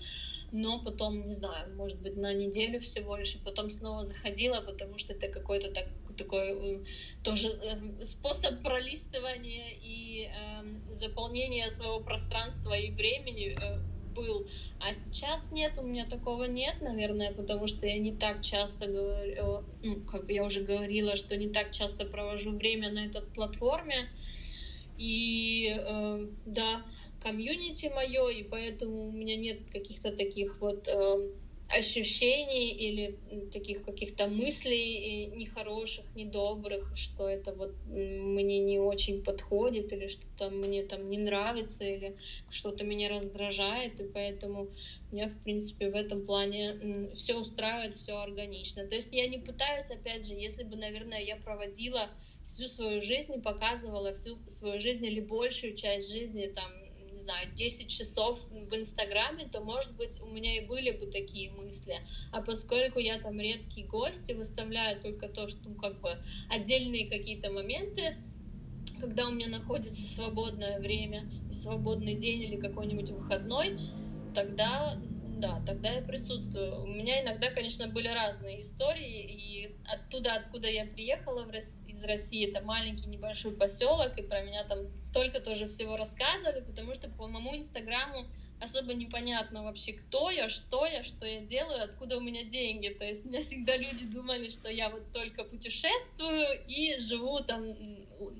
но 0.52 0.80
потом, 0.80 1.26
не 1.26 1.33
знаю, 1.33 1.74
может 1.74 2.00
быть, 2.00 2.16
на 2.16 2.33
неделю 2.33 2.78
всего 2.78 3.16
лишь, 3.16 3.35
и 3.35 3.38
потом 3.38 3.70
снова 3.70 4.04
заходила, 4.04 4.61
потому 4.61 4.98
что 4.98 5.14
это 5.14 5.28
какой-то 5.28 5.70
так, 5.72 5.88
такой 6.16 6.76
э, 6.76 6.85
тоже 7.22 7.48
э, 7.48 8.04
способ 8.04 8.62
пролистывания 8.62 9.72
и 9.80 10.28
э, 10.28 10.92
заполнения 10.92 11.70
своего 11.70 12.00
пространства 12.02 12.74
и 12.74 12.94
времени 12.94 13.57
э, 13.61 13.93
был. 14.14 14.46
А 14.81 14.92
сейчас 14.94 15.53
нет, 15.53 15.72
у 15.79 15.83
меня 15.83 16.07
такого 16.07 16.44
нет, 16.44 16.77
наверное, 16.81 17.33
потому 17.33 17.66
что 17.66 17.87
я 17.87 17.98
не 17.98 18.12
так 18.12 18.40
часто 18.40 18.87
говорю, 18.87 19.64
ну, 19.83 20.00
как 20.03 20.31
я 20.31 20.44
уже 20.44 20.62
говорила, 20.62 21.16
что 21.16 21.37
не 21.37 21.48
так 21.48 21.72
часто 21.72 22.07
провожу 22.07 22.53
время 22.53 22.90
на 22.90 23.07
этой 23.07 23.22
платформе. 23.22 24.09
И 24.96 25.74
э, 25.77 26.27
да, 26.46 26.83
комьюнити 27.20 27.90
мое, 27.94 28.29
и 28.29 28.42
поэтому 28.44 29.09
у 29.09 29.12
меня 29.12 29.37
нет 29.37 29.59
каких-то 29.72 30.12
таких 30.12 30.61
вот 30.61 30.87
э, 30.87 31.18
ощущений 31.68 32.72
или 32.72 33.18
таких 33.53 33.85
каких-то 33.85 34.27
мыслей 34.27 35.27
нехороших, 35.27 36.05
недобрых, 36.14 36.92
что 36.94 37.29
это 37.29 37.53
вот 37.53 37.74
мне 37.87 38.59
не 38.59 38.79
очень 38.79 39.24
подходит, 39.24 39.92
или 39.92 40.07
что-то 40.07 40.50
мне 40.50 40.83
там 40.83 41.09
не 41.09 41.18
нравится, 41.18 41.85
или 41.85 42.16
что-то 42.50 42.85
меня 42.85 43.09
раздражает, 43.09 43.98
и 44.00 44.05
поэтому 44.05 44.70
меня, 45.11 45.27
в 45.27 45.42
принципе, 45.42 45.90
в 45.90 45.94
этом 45.94 46.24
плане 46.24 47.11
все 47.12 47.38
устраивает, 47.38 47.94
все 47.94 48.18
органично. 48.18 48.87
То 48.87 48.94
есть 48.94 49.12
я 49.12 49.27
не 49.27 49.38
пытаюсь, 49.38 49.90
опять 49.90 50.27
же, 50.27 50.35
если 50.35 50.64
бы, 50.64 50.77
наверное, 50.77 51.20
я 51.20 51.37
проводила 51.37 52.09
всю 52.44 52.68
свою 52.68 53.00
жизнь 53.00 53.35
и 53.35 53.40
показывала 53.40 54.12
всю 54.12 54.38
свою 54.48 54.81
жизнь 54.81 55.07
или 55.07 55.20
большую 55.20 55.74
часть 55.74 56.11
жизни 56.11 56.46
там 56.46 56.70
не 57.14 57.20
знаю, 57.20 57.48
10 57.55 57.88
часов 57.88 58.48
в 58.50 58.74
Инстаграме, 58.74 59.46
то, 59.46 59.61
может 59.61 59.94
быть, 59.96 60.20
у 60.20 60.27
меня 60.27 60.57
и 60.57 60.66
были 60.66 60.90
бы 60.90 61.07
такие 61.07 61.50
мысли. 61.53 61.94
А 62.33 62.42
поскольку 62.42 62.98
я 62.98 63.18
там 63.18 63.38
редкий 63.40 63.85
гость 63.85 64.29
и 64.29 64.35
выставляю 64.35 65.00
только 65.00 65.29
то, 65.29 65.46
что, 65.48 65.68
ну, 65.68 65.77
как 65.77 66.00
бы, 66.00 66.11
отдельные 66.50 67.09
какие-то 67.09 67.53
моменты, 67.53 68.16
когда 69.00 69.29
у 69.29 69.33
меня 69.33 69.48
находится 69.48 70.07
свободное 70.07 70.81
время, 70.81 71.31
свободный 71.50 72.16
день 72.16 72.42
или 72.42 72.57
какой-нибудь 72.57 73.11
выходной, 73.11 73.79
тогда 74.35 74.98
да, 75.44 75.61
тогда 75.66 75.90
я 75.90 76.00
присутствую. 76.00 76.83
У 76.83 76.87
меня 76.87 77.22
иногда, 77.22 77.50
конечно, 77.50 77.87
были 77.88 78.09
разные 78.09 78.62
истории, 78.62 79.20
и 79.20 79.76
оттуда, 79.85 80.33
откуда 80.35 80.68
я 80.70 80.87
приехала 80.87 81.46
из 81.87 82.04
России, 82.04 82.48
это 82.48 82.64
маленький 82.64 83.09
небольшой 83.09 83.52
поселок, 83.52 84.18
и 84.18 84.22
про 84.22 84.40
меня 84.40 84.64
там 84.64 84.78
столько 85.02 85.40
тоже 85.40 85.66
всего 85.66 85.96
рассказывали, 85.96 86.61
потому 86.61 86.94
что 86.94 87.11
по 87.11 87.26
моему 87.26 87.54
инстаграму 87.57 88.26
особо 88.61 88.94
непонятно 88.94 89.64
вообще, 89.64 89.92
кто 89.92 90.30
я, 90.30 90.48
что 90.48 90.87
я, 90.87 91.02
что 91.04 91.26
я 91.26 91.40
делаю, 91.40 91.85
откуда 91.85 92.16
у 92.16 92.20
меня 92.20 92.44
деньги. 92.44 92.88
То 92.88 93.04
есть 93.04 93.26
у 93.26 93.28
меня 93.28 93.40
всегда 93.40 93.76
люди 93.76 94.07
думали, 94.07 94.48
что 94.48 94.70
я 94.70 94.88
вот 94.88 95.12
только 95.12 95.44
путешествую 95.44 96.64
и 96.66 96.96
живу 96.98 97.40
там 97.40 97.62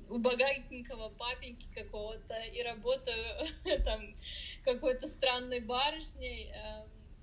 у 0.09 0.17
богатенького 0.17 1.09
папеньки 1.09 1.67
какого-то 1.75 2.39
и 2.53 2.63
работаю 2.63 3.47
там 3.83 4.15
какой-то 4.63 5.07
странной 5.07 5.59
барышней. 5.59 6.51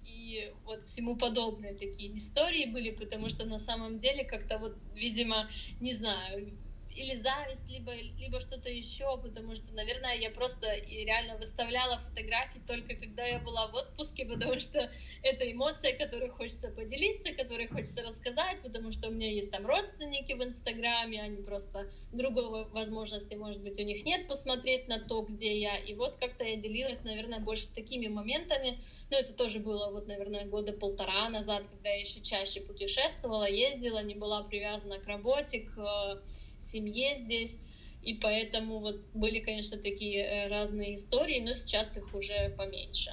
И 0.05 0.53
вот 0.65 0.83
всему 0.83 1.17
подобные 1.17 1.75
такие 1.75 2.17
истории 2.17 2.67
были, 2.67 2.91
потому 2.91 3.29
что 3.29 3.45
на 3.45 3.59
самом 3.59 3.97
деле 3.97 4.25
как-то 4.25 4.59
вот, 4.59 4.77
видимо, 4.95 5.49
не 5.81 5.93
знаю, 5.93 6.59
или 6.97 7.15
зависть, 7.17 7.69
либо, 7.69 7.93
либо 8.19 8.41
что-то 8.41 8.69
еще, 8.71 9.19
потому 9.19 9.55
что, 9.55 9.73
наверное, 9.73 10.17
я 10.17 10.31
просто 10.31 10.67
реально 10.87 11.37
выставляла 11.37 11.99
фотографии 11.99 12.61
только 12.67 12.95
когда 12.95 13.25
я 13.25 13.39
была 13.39 13.69
в 13.69 13.75
отпуске, 13.75 14.25
потому 14.25 14.61
что 14.61 14.91
это 15.23 15.51
эмоция, 15.51 15.97
которой 15.97 16.31
хочется 16.31 16.69
поделиться, 16.71 17.33
которой 17.35 17.69
хочется 17.69 18.03
рассказать, 18.03 18.63
потому 18.63 18.93
что 18.93 19.09
у 19.09 19.13
меня 19.13 19.31
есть 19.31 19.51
там 19.51 19.67
родственники 19.67 20.33
в 20.33 20.43
Инстаграме, 20.43 21.23
они 21.23 21.43
просто 21.43 21.91
другой 22.13 22.65
возможности, 22.71 23.35
может 23.35 23.63
быть, 23.63 23.79
у 23.79 23.83
них 23.83 24.05
нет 24.05 24.27
посмотреть 24.29 24.89
на 24.89 24.99
то, 24.99 25.23
где 25.23 25.59
я. 25.59 25.77
И 25.77 25.95
вот 25.95 26.17
как-то 26.17 26.45
я 26.45 26.57
делилась, 26.57 27.03
наверное, 27.03 27.41
больше 27.41 27.69
такими 27.69 28.09
моментами. 28.09 28.79
Но 29.11 29.17
это 29.17 29.33
тоже 29.33 29.59
было, 29.59 29.91
вот, 29.91 30.07
наверное, 30.07 30.45
года 30.45 30.73
полтора 30.73 31.29
назад, 31.29 31.67
когда 31.69 31.91
я 31.91 32.01
еще 32.01 32.21
чаще 32.21 32.61
путешествовала, 32.61 33.49
ездила, 33.49 34.03
не 34.03 34.15
была 34.15 34.43
привязана 34.45 34.99
к 34.99 35.07
работе, 35.07 35.61
к 35.61 36.23
семье 36.63 37.15
здесь. 37.17 37.61
И 38.03 38.15
поэтому 38.15 38.81
вот 38.81 39.01
были, 39.15 39.39
конечно, 39.39 39.79
такие 39.79 40.25
э, 40.25 40.49
разные 40.49 40.97
истории, 40.97 41.41
но 41.41 41.55
сейчас 41.55 41.97
их 41.97 42.15
уже 42.15 42.53
поменьше. 42.57 43.13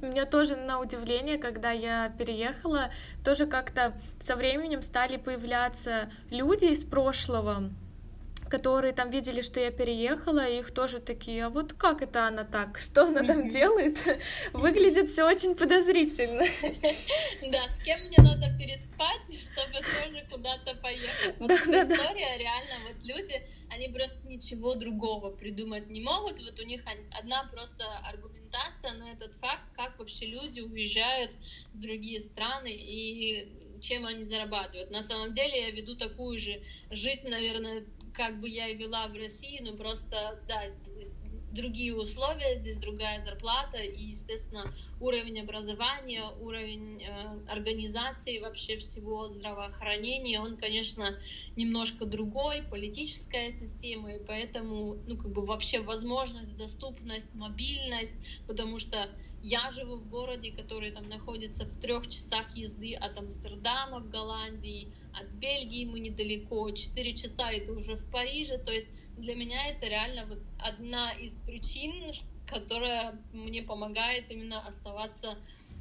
У 0.00 0.06
меня 0.06 0.26
тоже 0.26 0.54
на 0.54 0.78
удивление, 0.80 1.38
когда 1.38 1.72
я 1.72 2.14
переехала, 2.16 2.92
тоже 3.24 3.46
как-то 3.46 3.92
со 4.20 4.36
временем 4.36 4.82
стали 4.82 5.16
появляться 5.16 6.12
люди 6.30 6.66
из 6.66 6.84
прошлого, 6.84 7.72
которые 8.48 8.92
там 8.92 9.10
видели, 9.10 9.42
что 9.42 9.60
я 9.60 9.70
переехала, 9.70 10.46
и 10.46 10.58
их 10.60 10.72
тоже 10.72 11.00
такие, 11.00 11.46
а 11.46 11.50
вот 11.50 11.72
как 11.72 12.02
это 12.02 12.26
она 12.26 12.44
так, 12.44 12.78
что 12.78 13.04
она 13.04 13.22
там 13.24 13.48
делает? 13.50 13.98
Выглядит 14.52 15.10
все 15.10 15.24
очень 15.24 15.54
подозрительно. 15.54 16.44
Да, 17.50 17.68
с 17.68 17.78
кем 17.80 18.00
мне 18.00 18.16
надо 18.18 18.46
переспать, 18.58 19.24
чтобы 19.24 19.78
тоже 19.78 20.26
куда-то 20.30 20.74
поехать. 20.76 21.36
Вот 21.38 21.50
эта 21.50 21.82
история, 21.82 22.36
реально, 22.38 22.74
вот 22.88 22.96
люди, 23.04 23.40
они 23.70 23.88
просто 23.88 24.18
ничего 24.26 24.74
другого 24.74 25.30
придумать 25.30 25.88
не 25.88 26.00
могут. 26.00 26.38
Вот 26.42 26.58
у 26.60 26.64
них 26.64 26.82
одна 27.18 27.44
просто 27.44 27.84
аргументация 28.04 28.92
на 28.92 29.12
этот 29.12 29.34
факт, 29.34 29.64
как 29.76 29.98
вообще 29.98 30.26
люди 30.26 30.60
уезжают 30.60 31.32
в 31.72 31.80
другие 31.80 32.20
страны 32.20 32.72
и 32.72 33.48
чем 33.80 34.06
они 34.06 34.24
зарабатывают. 34.24 34.90
На 34.90 35.02
самом 35.02 35.32
деле 35.32 35.60
я 35.60 35.70
веду 35.70 35.94
такую 35.94 36.38
же 36.38 36.60
жизнь, 36.90 37.28
наверное, 37.28 37.84
как 38.14 38.40
бы 38.40 38.48
я 38.48 38.68
и 38.68 38.76
вела 38.76 39.08
в 39.08 39.16
России, 39.16 39.60
но 39.60 39.76
просто, 39.76 40.42
да, 40.48 40.62
другие 41.50 41.94
условия, 41.94 42.56
здесь 42.56 42.78
другая 42.78 43.20
зарплата, 43.20 43.78
и, 43.78 44.02
естественно, 44.02 44.72
уровень 45.00 45.40
образования, 45.40 46.22
уровень 46.40 47.02
э, 47.02 47.50
организации 47.50 48.38
вообще 48.38 48.76
всего 48.76 49.28
здравоохранения, 49.28 50.40
он, 50.40 50.56
конечно, 50.56 51.16
немножко 51.56 52.04
другой, 52.04 52.62
политическая 52.62 53.52
система, 53.52 54.14
и 54.14 54.24
поэтому, 54.24 54.96
ну, 55.06 55.16
как 55.16 55.30
бы 55.30 55.44
вообще 55.44 55.80
возможность, 55.80 56.56
доступность, 56.56 57.34
мобильность, 57.34 58.18
потому 58.46 58.78
что 58.78 59.08
я 59.42 59.70
живу 59.70 59.96
в 59.96 60.08
городе, 60.08 60.52
который 60.52 60.90
там 60.90 61.06
находится 61.06 61.64
в 61.64 61.76
трех 61.76 62.08
часах 62.08 62.56
езды 62.56 62.94
от 62.94 63.16
Амстердама 63.16 64.00
в 64.00 64.10
Голландии, 64.10 64.92
от 65.12 65.28
Бельгии 65.28 65.84
мы 65.84 66.00
недалеко, 66.00 66.70
4 66.70 67.14
часа 67.14 67.50
это 67.52 67.72
уже 67.72 67.96
в 67.96 68.10
Париже, 68.10 68.58
то 68.58 68.72
есть 68.72 68.88
для 69.16 69.34
меня 69.34 69.68
это 69.68 69.86
реально 69.86 70.26
вот 70.26 70.40
одна 70.58 71.12
из 71.12 71.38
причин, 71.38 72.12
которая 72.48 73.14
мне 73.32 73.62
помогает 73.62 74.30
именно 74.30 74.66
оставаться 74.66 75.36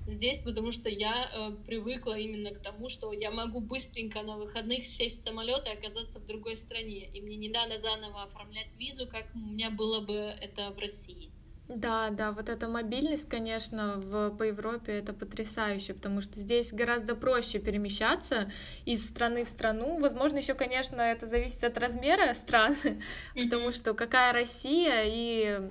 здесь, 0.08 0.42
потому 0.42 0.72
что 0.72 0.90
я 0.90 1.30
э, 1.34 1.52
привыкла 1.66 2.18
именно 2.18 2.52
к 2.52 2.60
тому, 2.60 2.90
что 2.90 3.12
я 3.12 3.32
могу 3.32 3.60
быстренько 3.60 4.24
на 4.24 4.38
выходных 4.38 4.86
сесть 4.86 5.20
в 5.20 5.24
самолет 5.24 5.68
и 5.68 5.78
оказаться 5.78 6.20
в 6.20 6.26
другой 6.26 6.56
стране, 6.56 7.10
и 7.14 7.22
мне 7.22 7.36
не 7.36 7.50
надо 7.50 7.78
заново 7.78 8.24
оформлять 8.24 8.76
визу, 8.80 9.08
как 9.08 9.26
у 9.36 9.40
меня 9.40 9.70
было 9.70 10.02
бы 10.02 10.14
это 10.42 10.72
в 10.72 10.80
России. 10.80 11.30
Да, 11.68 12.12
да, 12.12 12.32
вот 12.32 12.48
эта 12.48 12.70
мобильность, 12.70 13.28
конечно, 13.28 13.96
в, 13.98 14.30
по 14.38 14.44
Европе 14.44 14.94
это 14.94 15.12
потрясающе, 15.12 15.94
потому 15.94 16.22
что 16.22 16.40
здесь 16.40 16.72
гораздо 16.72 17.14
проще 17.14 17.60
перемещаться 17.60 18.50
из 18.86 19.06
страны 19.06 19.44
в 19.44 19.50
страну. 19.50 20.00
Возможно, 20.00 20.38
еще, 20.38 20.54
конечно, 20.54 21.02
это 21.02 21.28
зависит 21.28 21.66
от 21.66 21.78
размера 21.78 22.34
страны, 22.36 23.04
потому 23.36 23.74
что 23.74 23.94
какая 23.94 24.32
Россия 24.32 25.04
и 25.08 25.70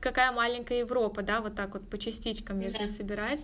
какая 0.00 0.32
маленькая 0.32 0.80
Европа, 0.80 1.22
да, 1.22 1.40
вот 1.40 1.54
так 1.54 1.74
вот 1.74 1.88
по 1.88 1.98
частичкам, 1.98 2.60
если 2.60 2.86
да. 2.86 2.92
собирать. 2.92 3.40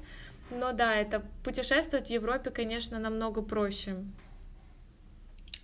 Но 0.51 0.73
да, 0.73 0.95
это 0.95 1.25
путешествовать 1.45 2.09
в 2.09 2.11
Европе, 2.11 2.51
конечно, 2.51 2.99
намного 2.99 3.43
проще. 3.43 4.05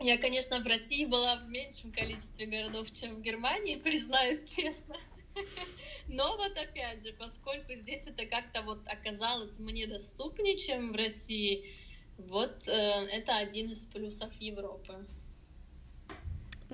Я, 0.01 0.17
конечно, 0.17 0.61
в 0.61 0.67
России 0.67 1.05
была 1.05 1.37
в 1.37 1.49
меньшем 1.49 1.93
количестве 1.93 2.47
городов, 2.47 2.91
чем 2.93 3.17
в 3.17 3.23
Германии, 3.23 3.77
признаюсь 3.85 4.45
честно. 4.45 4.97
Но 6.09 6.37
вот 6.37 6.57
опять 6.57 7.05
же, 7.05 7.13
поскольку 7.13 7.75
здесь 7.75 8.07
это 8.07 8.27
как-то 8.27 8.63
вот 8.63 8.81
оказалось 8.87 9.59
мне 9.59 9.87
доступнее, 9.87 10.57
чем 10.57 10.93
в 10.93 10.97
России, 10.97 11.71
вот 12.17 12.69
э, 12.69 13.07
это 13.13 13.37
один 13.37 13.71
из 13.71 13.87
плюсов 13.87 14.33
Европы. 14.41 15.05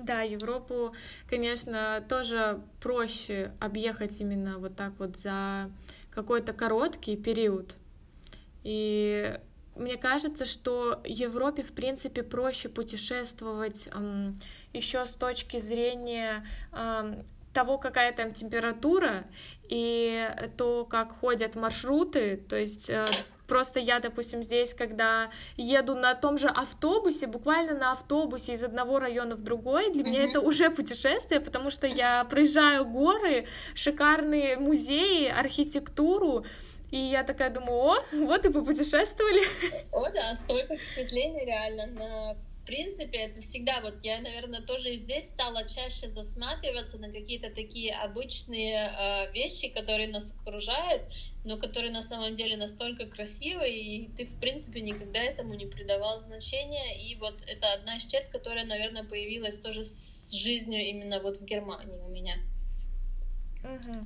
Да, 0.05 0.21
Европу, 0.21 0.93
конечно, 1.27 2.05
тоже 2.07 2.61
проще 2.79 3.53
объехать 3.59 4.21
именно 4.21 4.59
вот 4.59 4.75
так 4.75 4.93
вот 4.99 5.17
за 5.17 5.71
какой-то 6.11 6.53
короткий 6.53 7.17
период. 7.17 7.75
И 8.63 9.39
мне 9.75 9.97
кажется, 9.97 10.45
что 10.45 11.01
Европе, 11.05 11.63
в 11.63 11.73
принципе, 11.73 12.21
проще 12.21 12.69
путешествовать 12.69 13.87
эм, 13.87 14.37
еще 14.73 15.07
с 15.07 15.11
точки 15.11 15.59
зрения 15.59 16.45
эм, 16.71 17.25
того, 17.51 17.79
какая 17.79 18.13
там 18.13 18.31
температура, 18.31 19.23
и 19.67 20.29
то, 20.55 20.85
как 20.85 21.13
ходят 21.13 21.55
маршруты, 21.55 22.37
то 22.37 22.55
есть 22.55 22.91
э, 22.91 23.05
просто 23.47 23.79
я, 23.79 23.99
допустим, 23.99 24.43
здесь, 24.43 24.73
когда 24.73 25.29
еду 25.57 25.95
на 25.95 26.15
том 26.15 26.37
же 26.37 26.47
автобусе, 26.47 27.27
буквально 27.27 27.73
на 27.73 27.91
автобусе 27.91 28.53
из 28.53 28.63
одного 28.63 28.99
района 28.99 29.35
в 29.35 29.41
другой, 29.41 29.91
для 29.91 30.03
mm-hmm. 30.03 30.05
меня 30.05 30.23
это 30.23 30.41
уже 30.41 30.69
путешествие, 30.69 31.39
потому 31.39 31.69
что 31.71 31.87
я 31.87 32.23
проезжаю 32.25 32.85
горы, 32.85 33.47
шикарные 33.73 34.57
музеи, 34.57 35.27
архитектуру, 35.27 36.45
и 36.91 36.97
я 36.97 37.23
такая 37.23 37.49
думаю, 37.49 37.77
о, 37.77 38.03
вот 38.13 38.45
и 38.45 38.49
попутешествовали. 38.49 39.43
О, 39.91 40.09
да, 40.11 40.35
столько 40.35 40.77
впечатлений 40.77 41.45
реально 41.45 41.87
на 41.87 42.35
в 42.65 42.67
принципе, 42.67 43.19
это 43.19 43.41
всегда, 43.41 43.79
вот 43.83 43.93
я, 44.01 44.19
наверное, 44.21 44.59
тоже 44.59 44.89
и 44.89 44.97
здесь 44.97 45.27
стала 45.27 45.67
чаще 45.69 46.09
засматриваться 46.09 46.97
на 46.97 47.11
какие-то 47.11 47.51
такие 47.51 47.93
обычные 47.93 48.89
э, 48.89 49.31
вещи, 49.33 49.69
которые 49.69 50.07
нас 50.07 50.33
окружают. 50.41 51.03
Но 51.45 51.57
который 51.57 51.91
на 51.91 52.01
самом 52.01 52.35
деле 52.35 52.57
настолько 52.57 53.05
красивый, 53.05 53.71
и 53.71 54.09
ты, 54.17 54.25
в 54.25 54.39
принципе, 54.39 54.81
никогда 54.81 55.19
этому 55.19 55.53
не 55.53 55.67
придавал 55.67 56.19
значения. 56.19 57.07
И 57.07 57.15
вот 57.15 57.35
это 57.47 57.71
одна 57.73 57.95
из 57.97 58.05
черт, 58.05 58.27
которая, 58.31 58.65
наверное, 58.65 59.03
появилась 59.03 59.59
тоже 59.59 59.85
с 59.85 60.31
жизнью 60.31 60.81
именно 60.81 61.19
вот 61.19 61.37
в 61.37 61.45
Германии 61.45 61.99
у 62.05 62.09
меня. 62.09 62.35
Угу. 63.63 64.05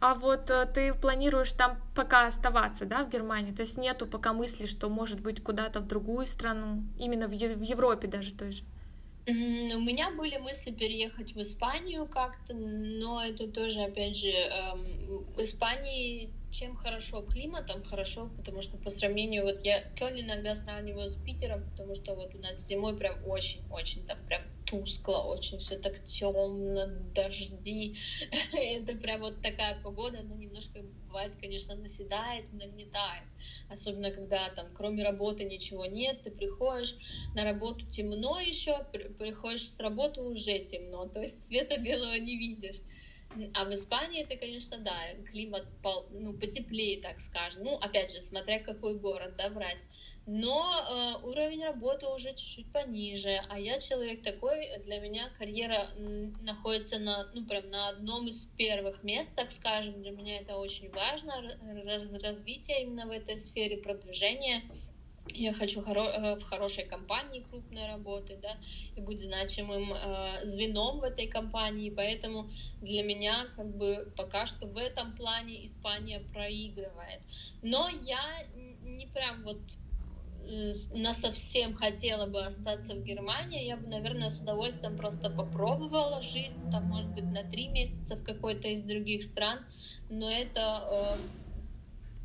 А 0.00 0.14
вот 0.14 0.50
э, 0.50 0.66
ты 0.72 0.94
планируешь 0.94 1.52
там 1.52 1.80
пока 1.94 2.26
оставаться, 2.28 2.84
да, 2.84 3.04
в 3.04 3.10
Германии? 3.10 3.52
То 3.52 3.62
есть 3.62 3.76
нету 3.76 4.06
пока 4.06 4.32
мысли, 4.32 4.66
что 4.66 4.88
может 4.88 5.20
быть 5.20 5.42
куда-то 5.42 5.80
в 5.80 5.86
другую 5.88 6.26
страну, 6.26 6.84
именно 6.96 7.26
в, 7.26 7.30
в 7.30 7.62
Европе 7.62 8.06
даже 8.06 8.32
той 8.32 8.52
же? 8.52 8.62
У 9.26 9.80
меня 9.80 10.10
были 10.12 10.38
мысли 10.38 10.70
переехать 10.70 11.34
в 11.34 11.42
Испанию 11.42 12.06
как-то, 12.06 12.54
но 12.54 13.22
это 13.22 13.46
тоже, 13.46 13.82
опять 13.82 14.16
же, 14.16 14.30
эм, 14.30 15.04
в 15.36 15.42
Испании 15.42 16.30
чем 16.58 16.74
хорошо 16.74 17.22
климатом, 17.22 17.84
хорошо, 17.84 18.30
потому 18.36 18.62
что 18.62 18.78
по 18.78 18.90
сравнению, 18.90 19.44
вот 19.44 19.60
я 19.64 19.80
Кёльн 19.94 20.20
иногда 20.22 20.56
сравниваю 20.56 21.08
с 21.08 21.14
Питером, 21.14 21.62
потому 21.70 21.94
что 21.94 22.16
вот 22.16 22.34
у 22.34 22.38
нас 22.38 22.66
зимой 22.66 22.96
прям 22.96 23.16
очень-очень 23.24 24.04
там 24.04 24.18
прям 24.26 24.42
тускло, 24.64 25.18
очень 25.18 25.58
все 25.58 25.78
так 25.78 26.02
темно, 26.02 26.86
дожди. 27.14 27.96
Это 28.52 28.96
прям 28.96 29.20
вот 29.20 29.40
такая 29.40 29.80
погода, 29.82 30.18
она 30.18 30.34
немножко 30.34 30.82
бывает, 31.06 31.36
конечно, 31.40 31.76
наседает 31.76 32.52
нагнетает. 32.52 33.28
Особенно 33.68 34.10
когда 34.10 34.48
там 34.50 34.66
кроме 34.74 35.04
работы 35.04 35.44
ничего 35.44 35.86
нет, 35.86 36.22
ты 36.22 36.32
приходишь 36.32 36.96
на 37.34 37.44
работу 37.44 37.86
темно 37.86 38.40
еще, 38.40 38.84
приходишь 39.18 39.68
с 39.68 39.78
работы 39.78 40.22
уже 40.22 40.58
темно, 40.58 41.06
то 41.06 41.20
есть 41.20 41.46
цвета 41.46 41.78
белого 41.78 42.18
не 42.18 42.36
видишь. 42.36 42.82
А 43.54 43.64
в 43.64 43.70
Испании 43.70 44.22
это, 44.22 44.36
конечно, 44.36 44.78
да, 44.78 44.96
климат 45.30 45.66
ну, 46.10 46.32
потеплее, 46.32 47.00
так 47.00 47.18
скажем. 47.18 47.64
Ну, 47.64 47.76
опять 47.76 48.12
же, 48.12 48.20
смотря 48.20 48.58
какой 48.58 48.98
город, 48.98 49.36
да, 49.36 49.50
брать. 49.50 49.86
Но 50.30 50.70
э, 50.70 51.26
уровень 51.26 51.64
работы 51.64 52.06
уже 52.08 52.34
чуть-чуть 52.34 52.70
пониже. 52.70 53.40
А 53.48 53.58
я 53.58 53.78
человек 53.78 54.22
такой, 54.22 54.66
для 54.84 55.00
меня 55.00 55.30
карьера 55.38 55.88
находится 56.42 56.98
на, 56.98 57.30
ну, 57.32 57.46
прям 57.46 57.70
на 57.70 57.88
одном 57.88 58.26
из 58.28 58.44
первых 58.44 59.02
мест, 59.02 59.34
так 59.36 59.50
скажем. 59.50 60.02
Для 60.02 60.10
меня 60.10 60.38
это 60.38 60.56
очень 60.56 60.90
важно, 60.90 61.32
раз, 61.84 62.12
развитие 62.12 62.82
именно 62.82 63.06
в 63.06 63.10
этой 63.10 63.38
сфере, 63.38 63.78
продвижения 63.78 64.62
я 65.34 65.52
хочу 65.52 65.80
хоро- 65.80 66.10
э, 66.10 66.34
в 66.36 66.42
хорошей 66.42 66.84
компании 66.84 67.40
крупной 67.40 67.86
работать, 67.86 68.40
да, 68.40 68.56
и 68.94 69.00
быть 69.00 69.20
значимым 69.20 69.92
э, 69.92 70.44
звеном 70.44 71.00
в 71.00 71.02
этой 71.04 71.26
компании, 71.26 71.90
поэтому 71.90 72.50
для 72.80 73.02
меня 73.02 73.46
как 73.56 73.76
бы 73.76 74.12
пока 74.16 74.46
что 74.46 74.66
в 74.66 74.76
этом 74.76 75.14
плане 75.14 75.66
Испания 75.66 76.20
проигрывает. 76.32 77.20
Но 77.62 77.88
я 77.88 78.22
не 78.54 79.06
прям 79.06 79.42
вот 79.44 79.58
э, 80.48 80.72
на 80.90 81.14
совсем 81.14 81.74
хотела 81.74 82.26
бы 82.26 82.44
остаться 82.44 82.94
в 82.94 83.02
Германии, 83.02 83.66
я 83.66 83.76
бы, 83.76 83.88
наверное, 83.88 84.30
с 84.30 84.40
удовольствием 84.40 84.96
просто 84.96 85.30
попробовала 85.30 86.20
жизнь, 86.20 86.68
там, 86.70 86.84
может 86.84 87.10
быть, 87.10 87.30
на 87.30 87.44
три 87.44 87.68
месяца 87.68 88.16
в 88.16 88.22
какой-то 88.22 88.68
из 88.68 88.82
других 88.82 89.22
стран, 89.22 89.58
но 90.08 90.30
это 90.30 91.18
э, 91.20 91.47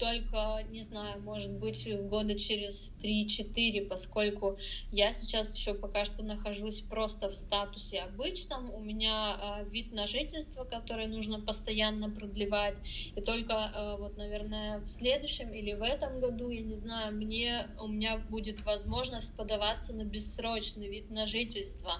только, 0.04 0.63
не 0.70 0.82
знаю, 0.82 1.22
может 1.22 1.54
быть, 1.54 1.88
года 2.10 2.38
через 2.38 2.94
3-4, 3.02 3.88
поскольку 3.88 4.58
я 4.92 5.13
сейчас 5.13 5.56
еще 5.56 5.74
пока 5.74 6.04
что 6.04 6.24
нахожусь 6.24 6.82
просто 6.82 7.30
в 7.30 7.34
статусе 7.34 8.02
обычном, 8.02 8.70
у 8.74 8.82
меня 8.82 9.62
э, 9.62 9.70
вид 9.70 9.94
на 9.94 10.06
жительство, 10.06 10.66
который 10.66 11.08
нужно 11.08 11.39
постоянно 11.39 12.10
продлевать, 12.10 12.82
и 13.16 13.22
только 13.22 13.54
э, 13.54 13.96
вот, 13.98 14.18
наверное, 14.18 14.80
в 14.80 14.88
следующем 14.88 15.54
или 15.54 15.72
в 15.72 15.82
этом 15.82 16.20
году, 16.20 16.50
я 16.50 16.63
не 16.63 16.76
знаю, 16.76 17.16
мне, 17.16 17.66
у 17.80 17.88
меня 17.88 18.18
будет 18.18 18.66
возможность 18.66 19.38
подаваться 19.38 19.94
на 19.94 20.04
бессрочный 20.04 20.89
вид 20.89 21.10
на 21.12 21.26
жительство. 21.26 21.94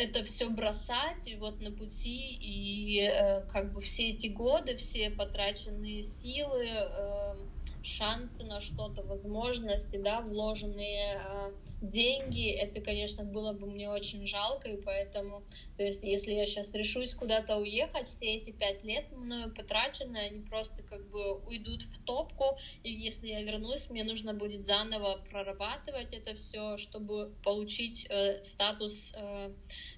Это 0.00 0.22
все 0.24 0.48
бросать 0.48 1.28
и 1.28 1.36
вот 1.36 1.60
на 1.60 1.70
пути 1.70 2.38
и 2.40 3.02
э, 3.02 3.42
как 3.52 3.74
бы 3.74 3.82
все 3.82 4.10
эти 4.10 4.28
годы, 4.28 4.74
все 4.74 5.10
потраченные 5.10 6.02
силы, 6.02 6.68
э, 6.68 7.34
шансы 7.82 8.44
на 8.44 8.60
что-то, 8.60 9.02
возможности, 9.02 9.96
да, 9.96 10.20
вложенные 10.20 11.20
э, 11.22 11.52
деньги, 11.80 12.50
это, 12.50 12.80
конечно, 12.80 13.24
было 13.24 13.52
бы 13.52 13.66
мне 13.66 13.90
очень 13.90 14.26
жалко, 14.26 14.68
и 14.68 14.80
поэтому, 14.80 15.42
то 15.76 15.84
есть, 15.84 16.02
если 16.02 16.32
я 16.32 16.46
сейчас 16.46 16.74
решусь 16.74 17.14
куда-то 17.14 17.56
уехать, 17.56 18.06
все 18.06 18.36
эти 18.36 18.50
пять 18.50 18.84
лет 18.84 19.10
мною 19.12 19.52
потраченные, 19.54 20.28
они 20.30 20.40
просто 20.40 20.82
как 20.82 21.08
бы 21.10 21.38
уйдут 21.46 21.82
в 21.82 22.02
топку, 22.04 22.56
и 22.82 22.90
если 22.90 23.28
я 23.28 23.42
вернусь, 23.42 23.88
мне 23.90 24.04
нужно 24.04 24.34
будет 24.34 24.66
заново 24.66 25.18
прорабатывать 25.30 26.12
это 26.12 26.34
все, 26.34 26.76
чтобы 26.76 27.32
получить 27.42 28.06
э, 28.10 28.42
статус 28.42 29.12
э, 29.16 29.52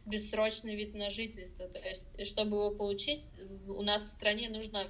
бессрочный 0.04 0.74
вид 0.74 0.94
на 0.94 1.10
жительство. 1.10 1.68
То 1.68 1.78
есть, 1.78 2.26
чтобы 2.26 2.56
его 2.56 2.70
получить, 2.72 3.34
у 3.68 3.82
нас 3.82 4.02
в 4.02 4.10
стране 4.10 4.48
нужно 4.48 4.86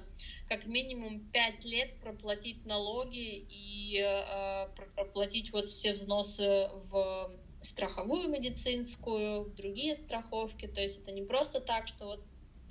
как 0.47 0.65
минимум 0.65 1.19
5 1.31 1.65
лет 1.65 1.99
проплатить 1.99 2.65
налоги 2.65 3.45
и 3.49 3.99
э, 3.99 4.67
проплатить 4.95 5.51
вот 5.51 5.67
все 5.67 5.93
взносы 5.93 6.69
в 6.73 7.31
страховую 7.61 8.29
медицинскую, 8.29 9.43
в 9.43 9.53
другие 9.55 9.95
страховки. 9.95 10.67
То 10.67 10.81
есть 10.81 11.01
это 11.01 11.11
не 11.11 11.21
просто 11.21 11.59
так, 11.61 11.87
что 11.87 12.05
вот 12.05 12.23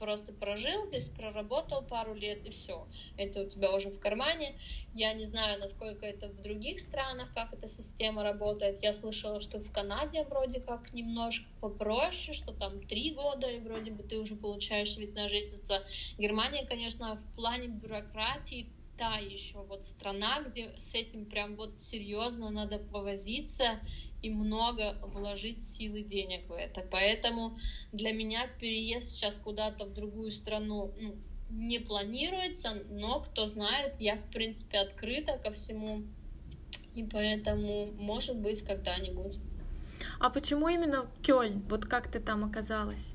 просто 0.02 0.32
прожил 0.32 0.84
здесь, 0.88 1.08
проработал 1.08 1.80
пару 1.82 2.12
лет 2.12 2.44
и 2.44 2.50
все. 2.50 2.88
Это 3.16 3.42
у 3.42 3.46
тебя 3.46 3.72
уже 3.72 3.88
в 3.88 4.00
кармане. 4.00 4.52
Я 4.94 5.12
не 5.12 5.24
знаю, 5.24 5.60
насколько 5.60 6.04
это 6.04 6.28
в 6.28 6.42
других 6.42 6.80
странах, 6.80 7.32
как 7.32 7.54
эта 7.54 7.68
система 7.68 8.24
работает. 8.24 8.82
Я 8.82 8.92
слышала, 8.94 9.40
что 9.40 9.60
в 9.60 9.70
Канаде 9.70 10.24
вроде 10.24 10.60
как 10.60 10.92
немножко 10.92 11.46
попроще, 11.60 12.34
что 12.34 12.52
там 12.52 12.84
три 12.84 13.12
года, 13.12 13.46
и 13.48 13.60
вроде 13.60 13.92
бы 13.92 14.02
ты 14.02 14.18
уже 14.18 14.34
получаешь 14.34 14.96
вид 14.96 15.14
на 15.14 15.28
жительство. 15.28 15.80
Германия, 16.18 16.66
конечно, 16.66 17.14
в 17.14 17.24
плане 17.36 17.68
бюрократии 17.68 18.66
та 18.98 19.18
еще 19.18 19.62
вот 19.62 19.84
страна, 19.84 20.42
где 20.42 20.68
с 20.78 20.94
этим 20.96 21.26
прям 21.26 21.54
вот 21.54 21.80
серьезно 21.80 22.50
надо 22.50 22.78
повозиться 22.78 23.78
и 24.22 24.30
много 24.30 24.96
вложить 25.02 25.60
силы 25.60 26.02
денег 26.02 26.48
в 26.48 26.52
это. 26.52 26.82
Поэтому 26.90 27.58
для 27.92 28.12
меня 28.12 28.46
переезд 28.60 29.08
сейчас 29.08 29.38
куда-то 29.38 29.84
в 29.84 29.92
другую 29.92 30.30
страну 30.30 30.92
ну, 30.98 31.14
не 31.50 31.78
планируется, 31.78 32.82
но 32.90 33.20
кто 33.20 33.46
знает, 33.46 33.96
я 34.00 34.16
в 34.16 34.30
принципе 34.30 34.78
открыта 34.78 35.38
ко 35.38 35.50
всему, 35.50 36.04
и 36.94 37.04
поэтому 37.04 37.92
может 37.92 38.38
быть 38.38 38.62
когда-нибудь. 38.62 39.38
А 40.18 40.30
почему 40.30 40.68
именно 40.68 41.10
Кёльн? 41.22 41.62
Вот 41.68 41.84
как 41.84 42.10
ты 42.10 42.20
там 42.20 42.44
оказалась? 42.44 43.14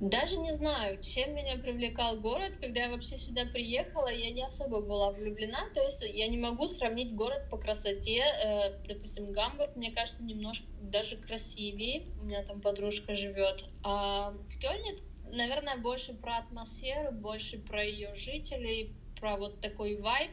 Даже 0.00 0.36
не 0.36 0.52
знаю, 0.52 1.00
чем 1.00 1.34
меня 1.34 1.56
привлекал 1.56 2.20
город. 2.20 2.56
Когда 2.60 2.82
я 2.82 2.90
вообще 2.90 3.16
сюда 3.16 3.46
приехала, 3.46 4.08
я 4.08 4.32
не 4.32 4.42
особо 4.42 4.80
была 4.80 5.12
влюблена. 5.12 5.60
То 5.74 5.82
есть 5.82 6.02
я 6.14 6.26
не 6.26 6.36
могу 6.36 6.66
сравнить 6.66 7.14
город 7.14 7.48
по 7.48 7.58
красоте. 7.58 8.24
Э, 8.44 8.70
допустим, 8.88 9.30
Гамбург, 9.32 9.76
мне 9.76 9.92
кажется, 9.92 10.24
немножко 10.24 10.66
даже 10.78 11.16
красивее. 11.16 12.12
У 12.18 12.24
меня 12.24 12.42
там 12.42 12.60
подружка 12.60 13.14
живет. 13.14 13.70
А 13.82 14.34
Кёльн, 14.60 14.98
наверное, 15.32 15.76
больше 15.76 16.14
про 16.14 16.38
атмосферу, 16.38 17.12
больше 17.12 17.58
про 17.58 17.84
ее 17.84 18.14
жителей, 18.16 18.98
про 19.20 19.36
вот 19.36 19.60
такой 19.60 19.96
вайб 19.96 20.30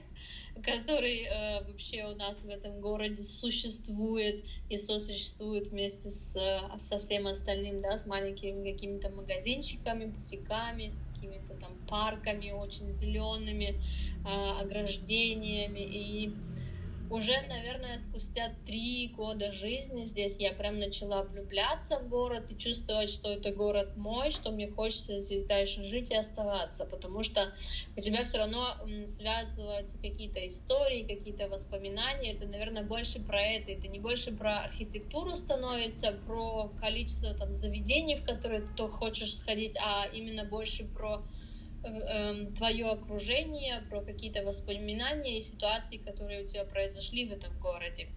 который 0.64 1.24
э, 1.24 1.64
вообще 1.64 2.06
у 2.06 2.16
нас 2.16 2.44
в 2.44 2.50
этом 2.50 2.82
городе 2.82 3.24
существует 3.24 4.44
и 4.70 4.78
сосуществует 4.78 5.70
вместе 5.70 6.10
с, 6.10 6.38
со 6.78 6.98
всем 6.98 7.28
остальным, 7.28 7.82
да, 7.82 7.98
с 7.98 8.06
маленькими 8.06 8.72
какими-то 8.72 9.10
магазинчиками, 9.10 10.06
бутиками, 10.06 10.90
с 10.90 11.00
какими-то 11.14 11.54
там 11.56 11.72
парками 11.88 12.52
очень 12.52 12.94
зелеными, 12.94 13.82
э, 14.26 14.62
ограждениями. 14.62 15.80
И 15.80 16.34
уже, 17.12 17.34
наверное, 17.50 18.00
спустя 18.00 18.54
три 18.66 19.10
года 19.10 19.52
жизни 19.52 20.06
здесь 20.06 20.38
я 20.40 20.54
прям 20.54 20.80
начала 20.80 21.24
влюбляться 21.24 22.00
в 22.00 22.08
город 22.08 22.46
и 22.50 22.58
чувствовать, 22.58 23.10
что 23.10 23.30
это 23.30 23.52
город 23.52 23.98
мой, 23.98 24.32
что 24.32 24.50
мне 24.52 24.72
хочется 24.72 25.20
здесь 25.20 25.44
дальше 25.44 25.84
жить 25.84 26.10
и 26.10 26.16
оставаться, 26.16 26.86
потому 26.86 27.22
что 27.24 27.54
у 27.98 28.00
тебя 28.00 28.24
все 28.24 28.38
равно 28.38 28.66
связываются 29.08 29.98
какие-то 29.98 30.48
истории, 30.48 31.04
какие-то 31.04 31.50
воспоминания. 31.50 32.32
Это, 32.32 32.48
наверное, 32.48 32.84
больше 32.84 33.20
про 33.20 33.42
это. 33.42 33.74
Это 33.74 33.90
не 33.90 34.00
больше 34.00 34.32
про 34.32 34.60
архитектуру 34.62 35.36
становится, 35.36 36.14
про 36.14 36.70
количество 36.80 37.34
там 37.34 37.54
заведений, 37.54 38.16
в 38.16 38.24
которые 38.24 38.70
ты 38.78 38.88
хочешь 38.88 39.36
сходить, 39.36 39.78
а 39.84 40.08
именно 40.14 40.46
больше 40.46 40.86
про 40.86 41.22
твое 42.56 42.92
окружение, 42.92 43.82
про 43.90 44.02
какие-то 44.02 44.44
воспоминания 44.44 45.38
и 45.38 45.42
ситуации, 45.42 45.98
которые 45.98 46.44
у 46.44 46.48
тебя 46.48 46.64
произошли 46.66 47.28
в 47.28 47.32
этом 47.32 47.58
городе. 47.60 48.08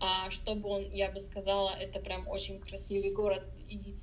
А 0.00 0.30
чтобы 0.30 0.68
он, 0.68 0.90
я 0.90 1.10
бы 1.10 1.20
сказала, 1.20 1.70
это 1.78 2.00
прям 2.00 2.26
очень 2.28 2.60
красивый 2.60 3.14
город 3.14 3.44
и 3.56 3.96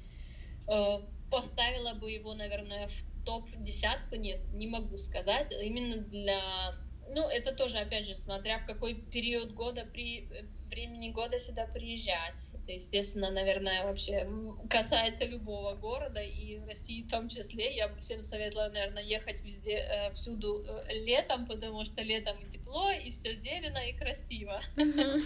э, 0.67 0.99
поставила 1.29 1.93
бы 1.95 2.09
его, 2.09 2.33
наверное, 2.33 2.87
в 2.87 3.03
топ-десятку 3.25 4.15
нет, 4.15 4.41
не 4.53 4.67
могу 4.67 4.97
сказать. 4.97 5.51
Именно 5.61 5.97
для 5.97 6.73
ну, 7.13 7.29
это 7.29 7.53
тоже, 7.53 7.77
опять 7.77 8.05
же, 8.05 8.15
смотря 8.15 8.59
в 8.59 8.65
какой 8.65 8.95
период 8.95 9.51
года, 9.51 9.85
при 9.91 10.27
времени 10.65 11.09
года 11.09 11.37
сюда 11.39 11.67
приезжать. 11.67 12.51
Это, 12.53 12.71
естественно, 12.71 13.29
наверное, 13.29 13.85
вообще 13.85 14.27
касается 14.69 15.25
любого 15.25 15.75
города, 15.75 16.21
и 16.21 16.59
России 16.59 17.03
в 17.03 17.09
том 17.09 17.27
числе. 17.27 17.75
Я 17.75 17.89
бы 17.89 17.97
всем 17.97 18.23
советовала, 18.23 18.69
наверное, 18.69 19.03
ехать 19.03 19.41
везде, 19.41 19.77
э, 19.77 20.11
всюду 20.13 20.63
э, 20.65 20.93
летом, 20.93 21.45
потому 21.45 21.83
что 21.83 22.01
летом 22.01 22.37
и 22.39 22.47
тепло, 22.47 22.89
и 22.91 23.11
все 23.11 23.35
зелено, 23.35 23.79
и 23.79 23.93
красиво. 23.93 24.61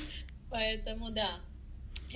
Поэтому, 0.49 1.11
да, 1.11 1.39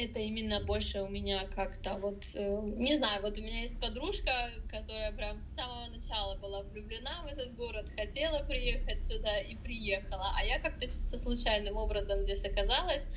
это 0.06 0.20
именно 0.20 0.62
больше 0.62 1.02
у 1.02 1.08
меня 1.08 1.45
как-то 1.56 1.95
вот, 1.95 2.24
э, 2.36 2.62
не 2.78 2.97
знаю, 2.97 3.22
вот 3.22 3.38
у 3.38 3.41
меня 3.41 3.62
есть 3.62 3.80
подружка, 3.80 4.32
которая 4.70 5.12
прям 5.14 5.39
с 5.39 5.56
самого 5.56 5.88
начала 5.88 6.36
была 6.36 6.62
влюблена 6.62 7.22
в 7.24 7.28
этот 7.28 7.56
город, 7.56 7.86
хотела 7.95 8.39
приехать 8.45 9.02
сюда 9.02 9.39
и 9.39 9.56
приехала, 9.56 10.34
а 10.36 10.43
я 10.43 10.60
как-то 10.60 10.86
чисто 10.86 11.18
случайным 11.18 11.78
образом 11.78 12.24
здесь 12.24 12.45
оказалась. 12.45 13.08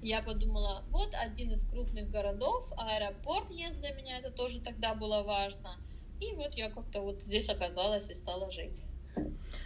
Я 0.00 0.20
подумала, 0.22 0.84
вот 0.90 1.14
один 1.24 1.52
из 1.52 1.64
крупных 1.64 2.10
городов, 2.10 2.72
аэропорт 2.76 3.50
есть 3.50 3.80
для 3.80 3.94
меня, 3.94 4.18
это 4.18 4.30
тоже 4.30 4.60
тогда 4.60 4.94
было 4.94 5.22
важно. 5.22 5.76
И 6.20 6.34
вот 6.34 6.54
я 6.54 6.70
как-то 6.70 7.00
вот 7.00 7.22
здесь 7.22 7.48
оказалась 7.48 8.10
и 8.10 8.14
стала 8.14 8.50
жить. 8.50 8.82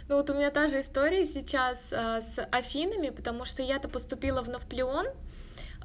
Ну 0.09 0.15
вот 0.15 0.29
у 0.29 0.33
меня 0.33 0.51
та 0.51 0.67
же 0.67 0.81
история 0.81 1.25
сейчас 1.25 1.91
э, 1.91 2.21
с 2.21 2.41
Афинами, 2.51 3.09
потому 3.09 3.45
что 3.45 3.61
я-то 3.61 3.87
поступила 3.87 4.41
в 4.41 4.49
Новплеон, 4.49 5.07
а, 5.07 5.13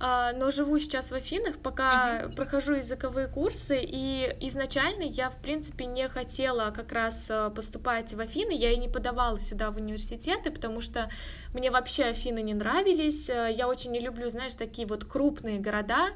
но 0.01 0.51
живу 0.51 0.79
сейчас 0.79 1.11
в 1.11 1.15
Афинах, 1.15 1.59
пока 1.59 2.23
uh-huh. 2.23 2.35
прохожу 2.35 2.75
языковые 2.75 3.29
курсы, 3.29 3.79
и 3.81 4.35
изначально 4.41 5.03
я, 5.03 5.31
в 5.31 5.37
принципе, 5.37 5.87
не 5.87 6.09
хотела 6.09 6.71
как 6.71 6.93
раз 6.93 7.29
а, 7.31 7.51
поступать 7.51 8.13
в 8.13 8.21
Афины, 8.21 8.53
я 8.53 8.73
и 8.73 8.77
не 8.77 8.89
подавала 8.89 9.39
сюда 9.39 9.71
в 9.71 9.77
университеты, 9.77 10.51
потому 10.51 10.81
что 10.81 11.09
мне 11.53 11.71
вообще 11.71 12.05
Афины 12.05 12.43
не 12.43 12.55
нравились, 12.55 13.29
а, 13.31 13.49
я 13.49 13.69
очень 13.69 13.91
не 13.91 14.01
люблю, 14.01 14.31
знаешь, 14.31 14.55
такие 14.55 14.87
вот 14.87 15.05
крупные 15.05 15.59
города, 15.59 16.11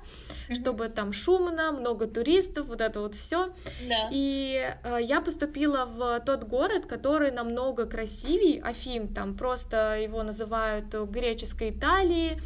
uh-huh. 0.49 0.55
чтобы 0.55 0.89
там 0.89 1.13
шумно, 1.13 1.73
много 1.73 2.07
туристов, 2.07 2.69
вот 2.69 2.81
это 2.81 3.01
вот 3.01 3.15
все. 3.15 3.53
Да. 3.87 4.09
И 4.11 4.75
я 5.01 5.21
поступила 5.21 5.85
в 5.85 6.21
тот 6.21 6.45
город, 6.45 6.87
который 6.87 7.31
намного 7.31 7.87
красивее 7.87 8.63
Афин, 8.63 9.13
там 9.13 9.37
просто 9.37 9.99
его 9.99 10.23
называют 10.23 10.95
греческой 10.95 11.71
Италией, 11.71 12.41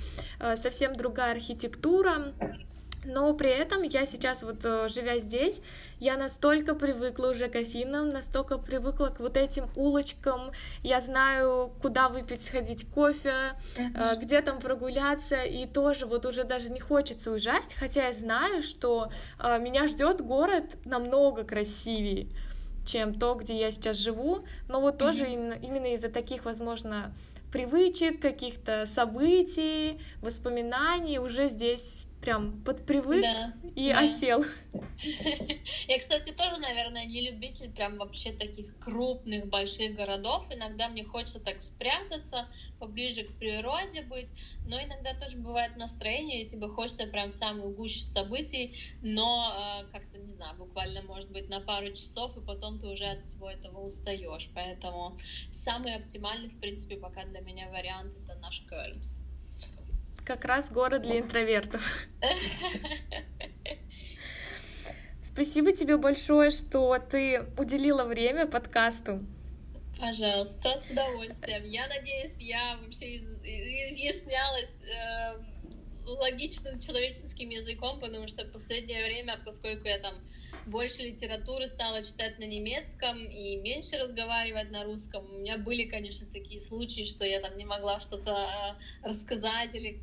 совсем 0.57 0.95
другая 0.95 1.33
архитектура, 1.33 2.33
но 3.05 3.33
при 3.35 3.51
этом 3.51 3.83
я 3.83 4.07
сейчас, 4.07 4.43
вот 4.43 4.65
э, 4.65 4.89
живя 4.89 5.19
здесь, 5.19 5.61
я 5.99 6.17
настолько 6.17 6.75
привыкла 6.75 7.29
уже 7.29 7.49
к 7.49 7.57
Афинам, 7.57 8.11
настолько 8.11 8.59
привыкла 8.59 9.07
к 9.07 9.21
вот 9.21 9.37
этим 9.37 9.69
улочкам, 9.77 10.53
я 10.83 11.01
знаю, 11.01 11.73
куда 11.81 12.09
выпить, 12.09 12.45
сходить 12.45 12.87
кофе, 12.91 13.55
uh-huh. 13.77 14.19
где 14.21 14.41
там 14.43 14.61
прогуляться, 14.61 15.43
и 15.43 15.67
тоже 15.67 16.07
вот 16.07 16.27
уже 16.27 16.45
даже 16.45 16.71
не 16.71 16.81
хочется 16.81 17.31
уезжать, 17.31 17.75
хотя 17.75 18.07
я 18.07 18.13
знаю, 18.13 18.63
что 18.63 19.11
э, 19.39 19.59
меня 19.59 19.87
ждет 19.87 20.21
город 20.21 20.77
намного 20.85 21.45
красивее 21.45 22.29
чем 22.87 23.15
то, 23.15 23.35
где 23.35 23.61
я 23.61 23.71
сейчас 23.71 23.99
живу, 23.99 24.45
но 24.69 24.81
вот 24.81 24.99
тоже 24.99 25.27
uh-huh. 25.27 25.61
именно 25.63 25.95
из-за 25.95 26.09
таких, 26.09 26.45
возможно, 26.45 27.15
привычек, 27.53 28.21
каких-то 28.21 28.87
событий, 28.87 30.01
воспоминаний 30.23 31.19
уже 31.19 31.49
здесь 31.49 32.05
прям 32.21 32.63
подпривык 32.63 33.23
да, 33.23 33.55
и 33.75 33.93
да. 33.93 34.01
осел. 34.01 34.45
Я, 35.89 35.99
кстати, 35.99 36.33
тоже, 36.33 36.59
наверное, 36.59 37.07
не 37.07 37.23
любитель 37.23 37.71
прям 37.71 37.97
вообще 37.97 38.33
таких 38.33 38.79
крупных, 38.79 39.47
больших 39.47 39.97
городов. 39.97 40.47
Иногда 40.55 40.89
мне 40.89 41.05
хочется 41.05 41.41
так 41.41 41.61
спрятаться, 41.61 42.49
поближе 42.79 43.23
к 43.23 43.39
природе 43.39 44.03
быть, 44.03 44.29
но 44.67 44.79
иногда 44.81 45.15
тоже 45.15 45.39
бывает 45.39 45.77
настроение, 45.77 46.43
и 46.43 46.47
тебе 46.47 46.69
хочется 46.69 47.07
прям 47.07 47.31
самую 47.31 47.71
гущу 47.71 48.03
событий, 48.03 48.77
но 49.03 49.83
э, 49.83 49.91
как-то, 49.91 50.19
не 50.19 50.33
знаю, 50.33 50.57
буквально, 50.57 51.03
может 51.03 51.31
быть, 51.31 51.49
на 51.49 51.61
пару 51.61 51.89
часов, 51.95 52.37
и 52.37 52.41
потом 52.41 52.79
ты 52.79 52.87
уже 52.87 53.05
от 53.05 53.25
всего 53.25 53.49
этого 53.49 53.81
устаешь. 53.81 54.51
Поэтому 54.55 55.17
самый 55.51 55.95
оптимальный, 55.95 56.49
в 56.49 56.61
принципе, 56.61 56.97
пока 56.97 57.25
для 57.25 57.41
меня 57.41 57.71
вариант— 57.71 58.15
это 58.25 58.39
наш 58.41 58.63
Кöln. 58.71 59.10
Как 60.25 60.45
раз 60.45 60.71
город 60.71 61.03
для 61.03 61.19
интровертов. 61.21 61.83
Спасибо 65.23 65.73
тебе 65.73 65.97
большое, 65.97 66.51
что 66.51 66.99
ты 66.99 67.47
уделила 67.57 68.05
время 68.05 68.47
подкасту. 68.47 69.25
Пожалуйста, 69.99 70.79
с 70.79 70.91
удовольствием. 70.91 71.63
Я 71.65 71.87
надеюсь, 71.89 72.39
я 72.39 72.79
вообще 72.83 73.17
изъяснялась 73.17 74.85
э, 74.89 75.39
логичным 76.07 76.81
человеческим 76.81 77.51
языком, 77.51 78.01
потому 78.01 78.27
что 78.29 78.45
в 78.45 78.51
последнее 78.51 79.05
время, 79.05 79.39
поскольку 79.45 79.87
я 79.87 79.99
там 79.99 80.15
больше 80.67 81.03
литературы 81.03 81.69
стала 81.69 82.03
читать 82.03 82.39
на 82.39 82.45
немецком 82.45 83.19
и 83.29 83.57
меньше 83.57 83.99
разговаривать 83.99 84.71
на 84.71 84.85
русском, 84.85 85.25
у 85.25 85.39
меня 85.39 85.59
были, 85.59 85.85
конечно, 85.85 86.27
такие 86.33 86.61
случаи, 86.61 87.05
что 87.05 87.25
я 87.25 87.41
там 87.41 87.57
не 87.57 87.65
могла 87.65 88.01
что-то 88.01 88.33
э, 88.33 89.09
рассказать 89.09 89.75
или 89.75 90.01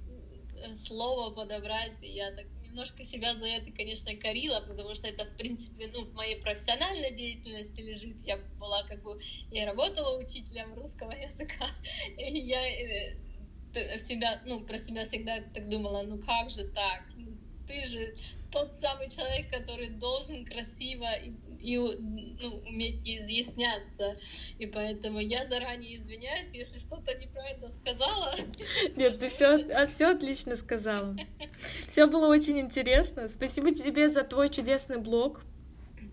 слово 0.75 1.31
подобрать. 1.31 2.01
И 2.03 2.09
я 2.09 2.31
так 2.31 2.45
немножко 2.61 3.03
себя 3.03 3.33
за 3.33 3.47
это, 3.47 3.71
конечно, 3.71 4.15
корила, 4.15 4.59
потому 4.61 4.93
что 4.95 5.07
это, 5.07 5.25
в 5.25 5.35
принципе, 5.35 5.89
ну, 5.93 6.05
в 6.05 6.13
моей 6.13 6.39
профессиональной 6.41 7.11
деятельности 7.15 7.81
лежит. 7.81 8.21
Я 8.23 8.37
была 8.59 8.83
как 8.83 9.01
бы, 9.01 9.19
я 9.51 9.65
работала 9.65 10.17
учителем 10.17 10.73
русского 10.75 11.11
языка, 11.11 11.65
и 12.17 12.39
я 12.39 12.61
э, 12.67 13.97
себя, 13.97 14.41
ну, 14.45 14.61
про 14.61 14.77
себя 14.77 15.05
всегда 15.05 15.39
так 15.53 15.69
думала, 15.69 16.03
ну 16.03 16.19
как 16.19 16.49
же 16.49 16.65
так? 16.65 17.03
Ну, 17.15 17.37
ты 17.65 17.85
же 17.85 18.15
тот 18.51 18.73
самый 18.73 19.09
человек, 19.09 19.49
который 19.49 19.89
должен 19.89 20.45
красиво 20.45 21.11
и 21.15 21.31
и 21.59 21.77
ну, 21.77 22.61
уметь 22.67 23.07
изъясняться. 23.07 24.13
И 24.59 24.65
поэтому 24.65 25.19
я 25.19 25.45
заранее 25.45 25.97
извиняюсь, 25.97 26.49
если 26.53 26.79
что-то 26.79 27.17
неправильно 27.17 27.69
сказала. 27.69 28.33
Нет, 28.95 29.19
ты 29.19 29.29
все, 29.29 29.57
а, 29.73 29.87
все 29.87 30.07
отлично 30.07 30.55
сказала. 30.55 31.15
Все 31.87 32.07
было 32.07 32.27
очень 32.27 32.59
интересно. 32.59 33.27
Спасибо 33.27 33.71
тебе 33.71 34.09
за 34.09 34.23
твой 34.23 34.49
чудесный 34.49 34.97
блог. 34.97 35.41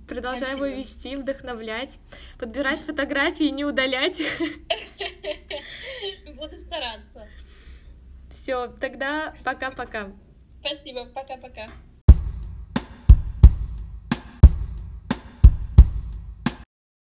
Продолжай 0.08 0.42
Спасибо. 0.42 0.66
его 0.66 0.80
вести, 0.80 1.16
вдохновлять, 1.16 1.96
подбирать 2.38 2.80
фотографии, 2.80 3.44
не 3.44 3.64
удалять. 3.64 4.18
Буду 6.36 6.58
стараться. 6.58 7.26
Все, 8.30 8.66
тогда 8.66 9.34
пока-пока. 9.44 10.12
Спасибо, 10.60 11.06
пока-пока. 11.06 11.70